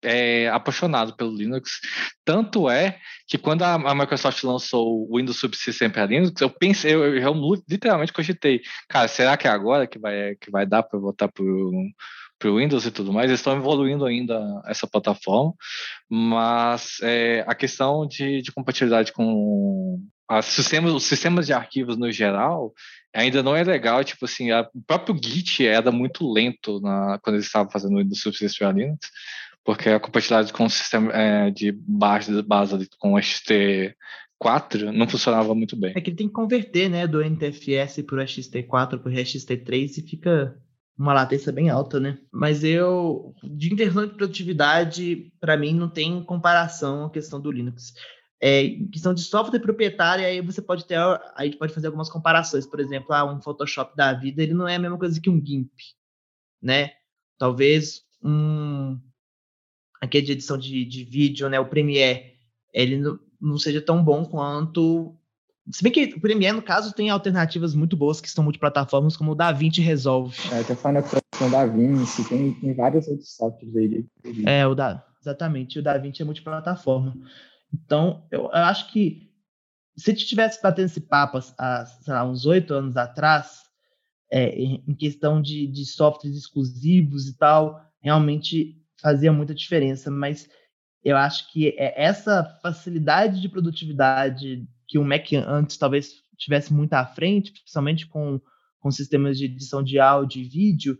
[0.02, 1.78] é, apaixonado pelo Linux.
[2.24, 6.92] Tanto é que quando a, a Microsoft lançou o Windows Subsystem para Linux, eu pensei,
[6.92, 10.82] eu, eu, eu, literalmente cogitei, cara, será que é agora que vai, que vai dar
[10.82, 11.44] para voltar para
[12.40, 15.52] para o Windows e tudo mais, eles estão evoluindo ainda essa plataforma,
[16.08, 22.72] mas é, a questão de, de compatibilidade com os sistemas de arquivos no geral
[23.14, 27.36] ainda não é legal, tipo assim, a, o próprio Git era muito lento na, quando
[27.36, 29.08] eles estavam fazendo o Subsystem Linux,
[29.64, 35.54] porque a compatibilidade com o sistema é, de base, base com o XT4 não funcionava
[35.54, 35.92] muito bem.
[35.96, 40.02] É que tem que converter, né, do NTFS para o XT4 para o XT3 e
[40.02, 40.56] fica
[40.96, 42.18] uma latência bem alta, né?
[42.30, 47.94] Mas eu, de interação de produtividade, para mim não tem comparação a questão do Linux.
[48.42, 52.66] É, questão de software proprietário, aí você pode ter, a gente pode fazer algumas comparações.
[52.66, 55.44] Por exemplo, ah, um Photoshop da vida, ele não é a mesma coisa que um
[55.44, 55.70] GIMP,
[56.62, 56.92] né?
[57.38, 58.98] Talvez um
[60.00, 62.32] aquele de edição de, de vídeo, né, o Premiere,
[62.72, 65.14] ele não, não seja tão bom quanto
[65.70, 69.32] se bem que o Premiere, no caso, tem alternativas muito boas que estão multiplataformas, como
[69.32, 70.36] o DaVinci Resolve.
[70.52, 74.06] É, tem Final Cut com DaVinci, tem, tem vários outros softwares aí.
[74.46, 77.14] É, o da, exatamente, o DaVinci é multiplataforma.
[77.72, 79.30] Então, eu, acho que
[79.96, 83.62] se a gente tivesse batendo esse papo há, sei lá, uns oito anos atrás,
[84.30, 90.48] é, em questão de, de softwares exclusivos e tal, realmente fazia muita diferença, mas
[91.02, 96.92] eu acho que é essa facilidade de produtividade que o Mac antes talvez tivesse muito
[96.94, 98.40] à frente, principalmente com,
[98.78, 100.98] com sistemas de edição de áudio e vídeo,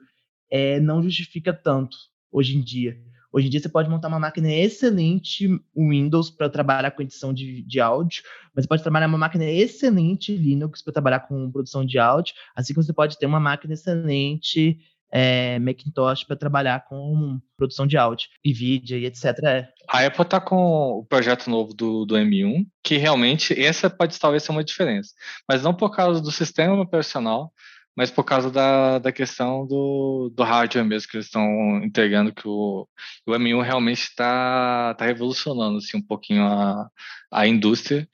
[0.50, 1.96] é, não justifica tanto
[2.30, 2.98] hoje em dia.
[3.32, 7.62] Hoje em dia você pode montar uma máquina excelente Windows para trabalhar com edição de,
[7.62, 8.22] de áudio,
[8.54, 12.74] mas você pode trabalhar uma máquina excelente Linux para trabalhar com produção de áudio, assim
[12.74, 14.78] como você pode ter uma máquina excelente
[15.12, 19.24] é, Macintosh para trabalhar com produção de áudio, NVIDIA e etc.
[19.44, 19.68] É.
[19.88, 24.42] A Apple está com o projeto novo do, do M1, que realmente essa pode talvez
[24.42, 25.12] ser uma diferença,
[25.48, 27.52] mas não por causa do sistema operacional,
[28.00, 32.48] mas por causa da, da questão do, do hardware mesmo que eles estão entregando, que
[32.48, 32.88] o,
[33.26, 36.88] o M1 realmente está tá revolucionando assim, um pouquinho a,
[37.30, 38.08] a indústria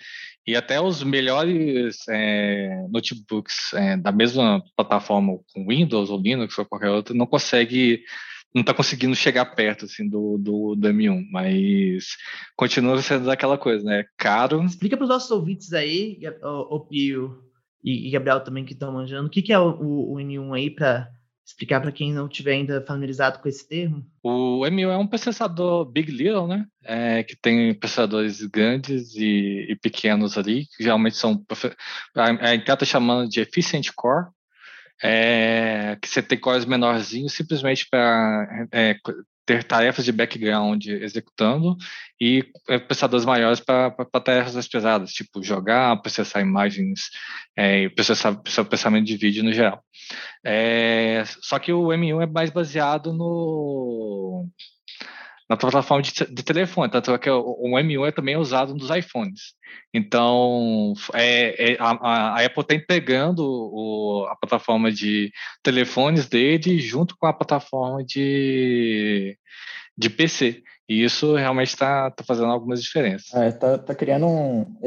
[0.44, 6.66] e até os melhores é, notebooks é, da mesma plataforma com Windows ou Linux ou
[6.66, 8.02] qualquer outra não consegue
[8.52, 12.16] não está conseguindo chegar perto assim do, do, do, M1, mas
[12.56, 14.04] continua sendo daquela coisa, né?
[14.16, 14.64] Caro.
[14.64, 17.45] Explica para os nossos ouvintes aí, o Pio
[17.86, 20.70] e, Gabriel também que estão manjando, o que, que é o, o, o M1 aí
[20.70, 21.08] para
[21.46, 24.04] explicar para quem não estiver ainda familiarizado com esse termo?
[24.20, 26.66] O M1 é um processador Big Little, né?
[26.82, 31.40] É, que tem processadores grandes e, e, pequenos ali, que geralmente são.
[32.16, 34.26] A, gente está chamando de Efficient Core,
[35.00, 38.96] é, que você tem cores menorzinhos simplesmente para é,
[39.46, 41.76] ter tarefas de background executando
[42.20, 43.92] e é, processadores maiores para
[44.22, 47.10] tarefas mais pesadas, tipo jogar, processar imagens,
[47.56, 49.82] é, processar, processar processamento de vídeo no geral.
[50.44, 54.48] É, só que o M1 é mais baseado no
[55.48, 58.90] na plataforma de, de telefone, tanto é que o, o, M1 é também usado nos
[58.90, 59.54] iPhones.
[59.94, 65.30] Então, é, é a, a, Apple está entregando o, a plataforma de
[65.62, 69.38] telefones dele junto com a plataforma de,
[69.96, 70.62] de PC.
[70.88, 73.34] E isso realmente está tá fazendo algumas diferenças.
[73.34, 74.78] É, tá, tá criando um,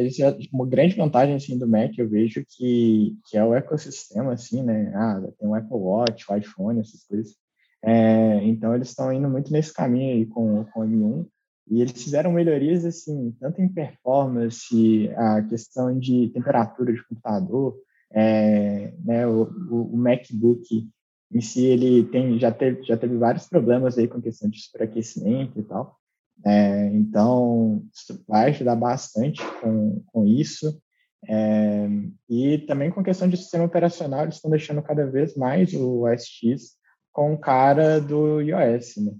[0.52, 4.94] uma grande vantagem assim do Mac, eu vejo que, que é o ecossistema assim, né?
[4.96, 7.36] Ah, tem o Apple Watch, o iPhone, essas coisas.
[7.84, 11.26] É, então eles estão indo muito nesse caminho aí com, com o M1
[11.70, 17.78] e eles fizeram melhorias assim, tanto em performance, a questão de temperatura de computador,
[18.12, 20.90] é, né, o, o, o, MacBook
[21.32, 25.60] em si ele tem já teve já teve vários problemas aí com questão de superaquecimento
[25.60, 25.96] e tal.
[26.44, 27.84] É, então
[28.28, 30.82] vai ajudar bastante com, com isso.
[31.28, 31.88] É,
[32.30, 36.26] e também com questão de sistema operacional, eles estão deixando cada vez mais o OS
[36.26, 36.79] X
[37.20, 39.12] com o cara do iOS, né?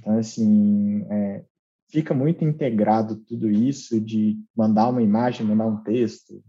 [0.00, 1.44] Então, assim, é,
[1.88, 6.42] fica muito integrado tudo isso de mandar uma imagem, mandar um texto.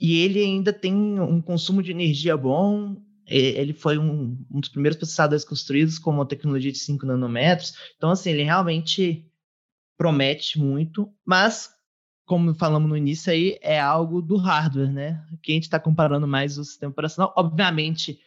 [0.00, 4.96] E ele ainda tem um consumo de energia bom, ele foi um, um dos primeiros
[4.96, 9.30] processadores construídos com uma tecnologia de 5 nanômetros, então, assim, ele realmente
[9.98, 11.68] promete muito, mas
[12.24, 15.22] como falamos no início aí, é algo do hardware, né?
[15.34, 17.34] Aqui a gente está comparando mais o sistema operacional.
[17.36, 18.18] Obviamente,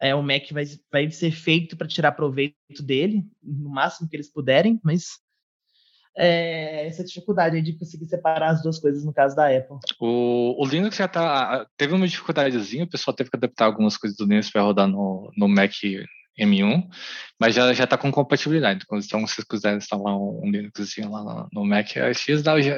[0.00, 4.32] é, o Mac vai, vai ser feito para tirar proveito dele, no máximo que eles
[4.32, 5.18] puderem, mas
[6.16, 9.76] é, essa dificuldade de conseguir separar as duas coisas no caso da Apple.
[10.00, 14.16] O, o Linux já tá, teve uma dificuldadezinha, o pessoal teve que adaptar algumas coisas
[14.16, 15.72] do Linux para rodar no, no Mac
[16.38, 16.88] M1,
[17.38, 18.84] mas já já está com compatibilidade.
[18.84, 22.76] Então, se vocês quiserem instalar um, um Linux lá no, no Mac X, dá, já,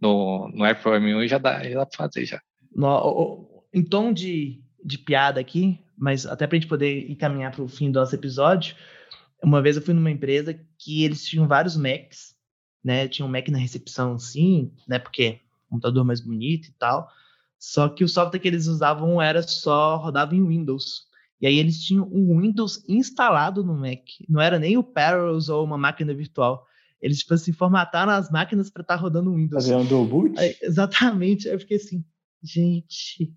[0.00, 2.40] no, no Apple M1 já dá, já dá para fazer já.
[2.70, 7.62] No, em tom de, de piada aqui, mas até para a gente poder encaminhar para
[7.62, 8.76] o fim do nosso episódio,
[9.42, 12.34] uma vez eu fui numa empresa que eles tinham vários Macs,
[12.82, 13.08] né?
[13.08, 14.98] Tinha um Mac na recepção, sim, né?
[14.98, 17.08] Porque computador mais bonito e tal.
[17.58, 21.06] Só que o software que eles usavam era só rodava em Windows.
[21.40, 24.02] E aí eles tinham um Windows instalado no Mac.
[24.28, 26.64] Não era nem o Parallels ou uma máquina virtual.
[27.00, 29.64] Eles, tipo assim, formataram as máquinas para estar tá rodando Windows.
[29.64, 30.36] Fazendo boot?
[30.38, 31.48] Aí, exatamente.
[31.48, 32.04] Aí eu fiquei assim,
[32.42, 33.32] gente,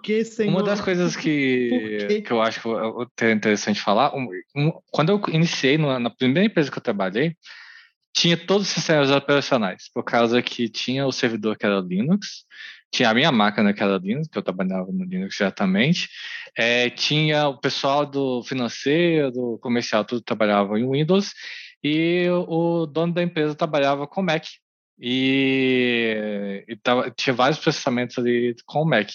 [0.00, 0.50] que, Senhor?
[0.50, 2.60] Uma das coisas que, que eu acho
[3.22, 7.36] interessante falar, um, um, quando eu iniciei na, na primeira empresa que eu trabalhei,
[8.14, 12.44] tinha todos os sistemas operacionais, por causa que tinha o servidor que era Linux,
[12.92, 16.10] tinha a minha máquina que era Linux, que eu trabalhava no Linux diretamente,
[16.56, 21.32] é, tinha o pessoal do financeiro, comercial, tudo trabalhava em Windows,
[21.82, 24.44] e o dono da empresa trabalhava com Mac.
[25.00, 29.10] E, e tava, tinha vários processamentos ali com o Mac.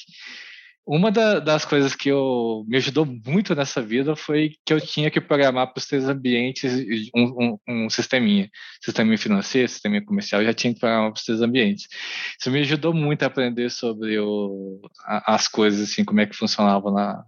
[0.87, 5.11] Uma da, das coisas que eu, me ajudou muito nessa vida foi que eu tinha
[5.11, 6.71] que programar para os três ambientes
[7.13, 8.49] um, um, um sisteminha.
[8.81, 11.89] Sisteminha financeiro, sisteminha comercial, eu já tinha que programar para os três ambientes.
[12.39, 16.37] Isso me ajudou muito a aprender sobre o, a, as coisas, assim, como é que
[16.37, 17.21] funcionava na,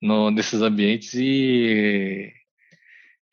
[0.00, 2.32] no, nesses ambientes e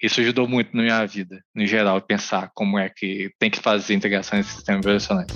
[0.02, 3.94] isso ajudou muito na minha vida, no geral, pensar como é que tem que fazer
[3.94, 5.32] integração nesses sistemas operacionais.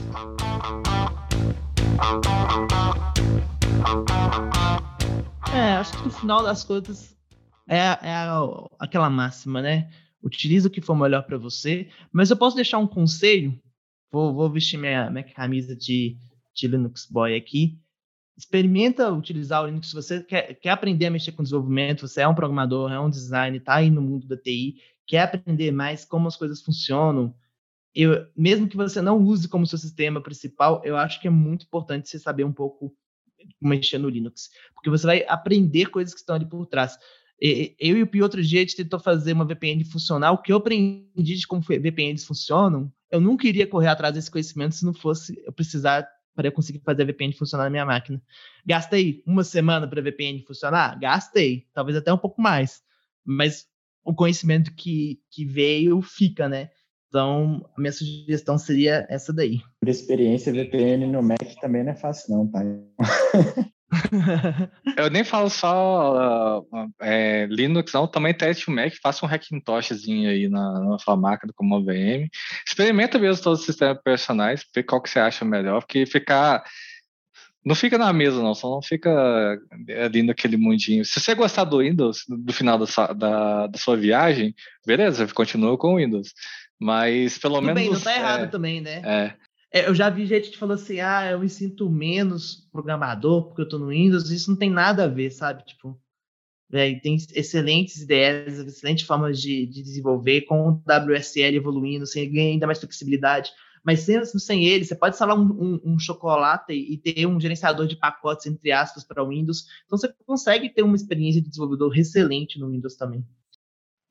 [5.53, 7.17] É, acho que no final das contas
[7.67, 8.27] é, é
[8.79, 9.89] aquela máxima, né?
[10.23, 11.89] Utiliza o que for melhor para você.
[12.11, 13.59] Mas eu posso deixar um conselho.
[14.11, 16.17] Vou, vou vestir minha, minha camisa de,
[16.53, 17.79] de Linux Boy aqui.
[18.37, 22.27] Experimenta utilizar o Linux se você quer, quer aprender a mexer com desenvolvimento, você é
[22.27, 24.75] um programador, é um designer, está aí no mundo da TI,
[25.07, 27.33] quer aprender mais como as coisas funcionam.
[27.95, 31.65] Eu, mesmo que você não use como seu sistema principal, eu acho que é muito
[31.65, 32.95] importante você saber um pouco
[33.61, 36.97] mexer no Linux, porque você vai aprender coisas que estão ali por trás.
[37.39, 40.35] Eu e o Pi outro dia a gente tentou fazer uma VPN funcional.
[40.35, 44.75] O que eu aprendi de como VPNs funcionam, eu nunca iria correr atrás desse conhecimento
[44.75, 48.21] se não fosse eu precisar para eu conseguir fazer a VPN funcionar na minha máquina.
[48.65, 50.99] Gastei uma semana para a VPN funcionar?
[50.99, 52.83] Gastei, talvez até um pouco mais.
[53.25, 53.67] Mas
[54.03, 56.69] o conhecimento que, que veio fica, né?
[57.07, 59.61] Então, a minha sugestão seria essa daí.
[59.79, 62.59] Por experiência, VPN no Mac também não é fácil, não, tá?
[64.97, 68.05] Eu nem falo só uh, é, Linux, não.
[68.05, 72.27] Também teste o Mac, faça um Hackintoshzinho aí na, na sua máquina como uma VM.
[72.67, 76.63] Experimenta mesmo todos os sistemas personagens, ver qual que você acha melhor, porque ficar
[77.67, 79.59] não fica na mesa, não, só não fica
[80.05, 81.03] ali naquele mundinho.
[81.03, 84.55] Se você gostar do Windows, do final da, da, da sua viagem,
[84.85, 86.33] beleza, continua com o Windows.
[86.79, 87.81] Mas pelo Tudo menos.
[87.81, 89.01] Bem, não tá errado é, também, né?
[89.03, 89.79] É.
[89.79, 89.89] é.
[89.89, 93.69] Eu já vi gente que falou assim: ah, eu me sinto menos programador porque eu
[93.69, 94.29] tô no Windows.
[94.29, 95.65] Isso não tem nada a ver, sabe?
[95.65, 95.99] Tipo,
[96.71, 102.51] é, tem excelentes ideias, excelentes formas de, de desenvolver, com o WSL evoluindo, sem ganhar
[102.51, 103.51] ainda mais flexibilidade.
[103.83, 107.87] Mas sem, sem ele, você pode instalar um, um, um chocolate e ter um gerenciador
[107.87, 109.65] de pacotes, entre aspas, para o Windows.
[109.85, 113.25] Então você consegue ter uma experiência de desenvolvedor excelente no Windows também.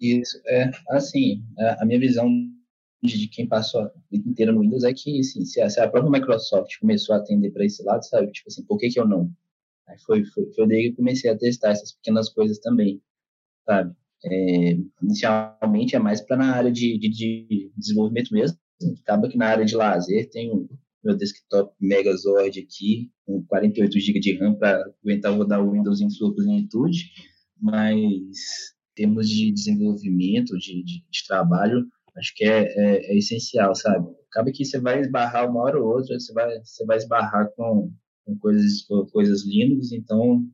[0.00, 1.44] Isso, é, assim,
[1.78, 2.28] a minha visão
[3.14, 5.88] de quem passou a vida inteira no Windows é que, assim, se a, se a
[5.88, 9.06] própria Microsoft começou a atender para esse lado, sabe, tipo assim, por que que eu
[9.06, 9.30] não?
[9.88, 13.00] Aí foi, foi, foi daí que eu comecei a testar essas pequenas coisas também,
[13.64, 13.94] sabe?
[14.24, 18.58] É, inicialmente é mais para na área de, de, de, desenvolvimento mesmo,
[19.00, 20.68] acaba que na área de lazer tem o
[21.04, 26.10] meu desktop Megazord aqui, com 48 GB de RAM para aguentar rodar o Windows em
[26.10, 27.10] sua plenitude,
[27.60, 31.86] mas temos de desenvolvimento, de, de, de trabalho,
[32.18, 34.08] acho que é, é, é, essencial, sabe?
[34.30, 37.92] Acaba que você vai esbarrar uma hora ou outra, você vai, você vai esbarrar com,
[38.24, 40.44] com coisas, coisas Linux, então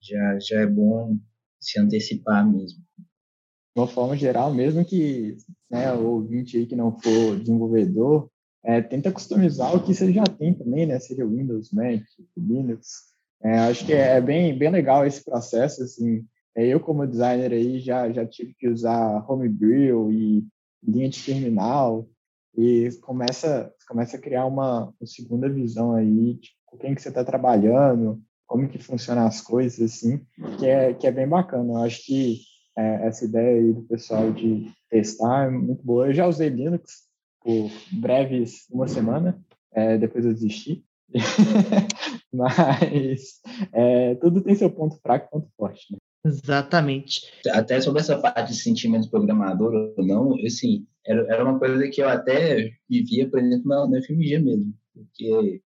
[0.00, 1.18] já, já é bom
[1.60, 2.82] se antecipar mesmo.
[2.98, 5.36] De uma forma geral, mesmo que
[5.70, 8.30] né, o ouvinte aí que não for desenvolvedor,
[8.64, 10.98] é, tenta customizar o que você já tem também, né?
[10.98, 12.02] Seria Windows, Mac,
[12.36, 13.10] Linux.
[13.42, 16.26] É, acho que é bem, bem legal esse processo, assim.
[16.54, 20.44] É, eu, como designer aí, já, já tive que usar Homebrew e
[20.82, 22.08] linha de terminal
[22.56, 27.08] e começa, começa a criar uma, uma segunda visão aí, tipo, com quem que você
[27.08, 30.20] está trabalhando, como que funcionam as coisas, assim,
[30.58, 31.72] que é, que é bem bacana.
[31.72, 32.40] Eu acho que
[32.76, 36.08] é, essa ideia aí do pessoal de testar é muito boa.
[36.08, 37.08] Eu já usei Linux
[37.40, 39.40] por breves uma semana,
[39.72, 40.84] é, depois eu desisti.
[42.32, 43.40] Mas
[43.72, 45.92] é, tudo tem seu ponto fraco e ponto forte.
[45.92, 45.98] Né?
[46.24, 47.22] Exatamente.
[47.50, 52.02] Até sobre essa parte de sentimento programador ou não, assim, era, era uma coisa que
[52.02, 54.74] eu até vivia, por exemplo, na, na FMG mesmo.
[54.94, 55.62] Porque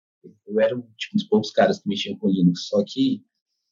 [0.48, 2.68] eu era tipo, um dos poucos caras que mexiam com Linux.
[2.68, 3.24] Só que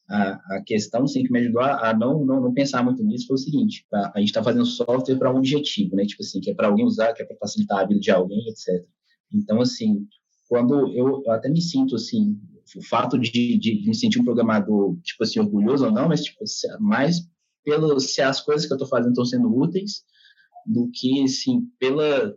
[0.09, 3.27] a, a questão sim, que me ajudou a, a não, não, não, pensar muito nisso
[3.27, 6.05] foi o seguinte: a, a gente está fazendo software para um objetivo, né?
[6.05, 8.47] Tipo assim, que é para alguém usar, que é para facilitar a vida de alguém,
[8.49, 8.86] etc.
[9.34, 10.07] Então, assim,
[10.47, 12.39] quando eu, eu até me sinto assim,
[12.76, 16.43] o fato de, de, me sentir um programador, tipo assim, orgulhoso ou não, mas tipo,
[16.80, 17.28] mais
[17.63, 20.03] pelo se as coisas que eu estou fazendo estão sendo úteis
[20.65, 22.36] do que, assim, pela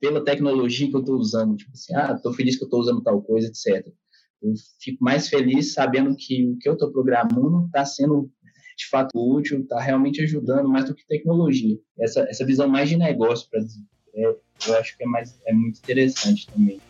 [0.00, 3.02] pela tecnologia que eu estou usando, tipo assim, ah, estou feliz que eu estou usando
[3.02, 3.86] tal coisa, etc.
[4.42, 8.30] Eu fico mais feliz sabendo que o que eu estou programando está sendo
[8.76, 11.78] de fato útil, está realmente ajudando mais do que tecnologia.
[11.98, 13.64] Essa, essa visão mais de negócio, para é,
[14.14, 14.40] eu
[14.78, 16.80] acho que é, mais, é muito interessante também.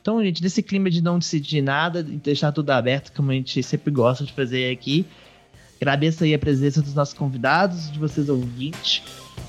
[0.00, 3.62] Então, gente, nesse clima de não decidir nada, de deixar tudo aberto, como a gente
[3.62, 5.06] sempre gosta de fazer aqui,
[5.80, 9.02] agradeço aí a presença dos nossos convidados, de vocês ouvintes.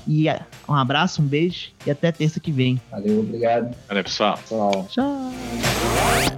[0.06, 2.80] E é, um abraço, um beijo e até terça que vem.
[2.90, 3.74] Valeu, obrigado.
[3.88, 4.38] Valeu, pessoal.
[4.46, 4.88] Tchau.
[4.90, 6.33] Tchau.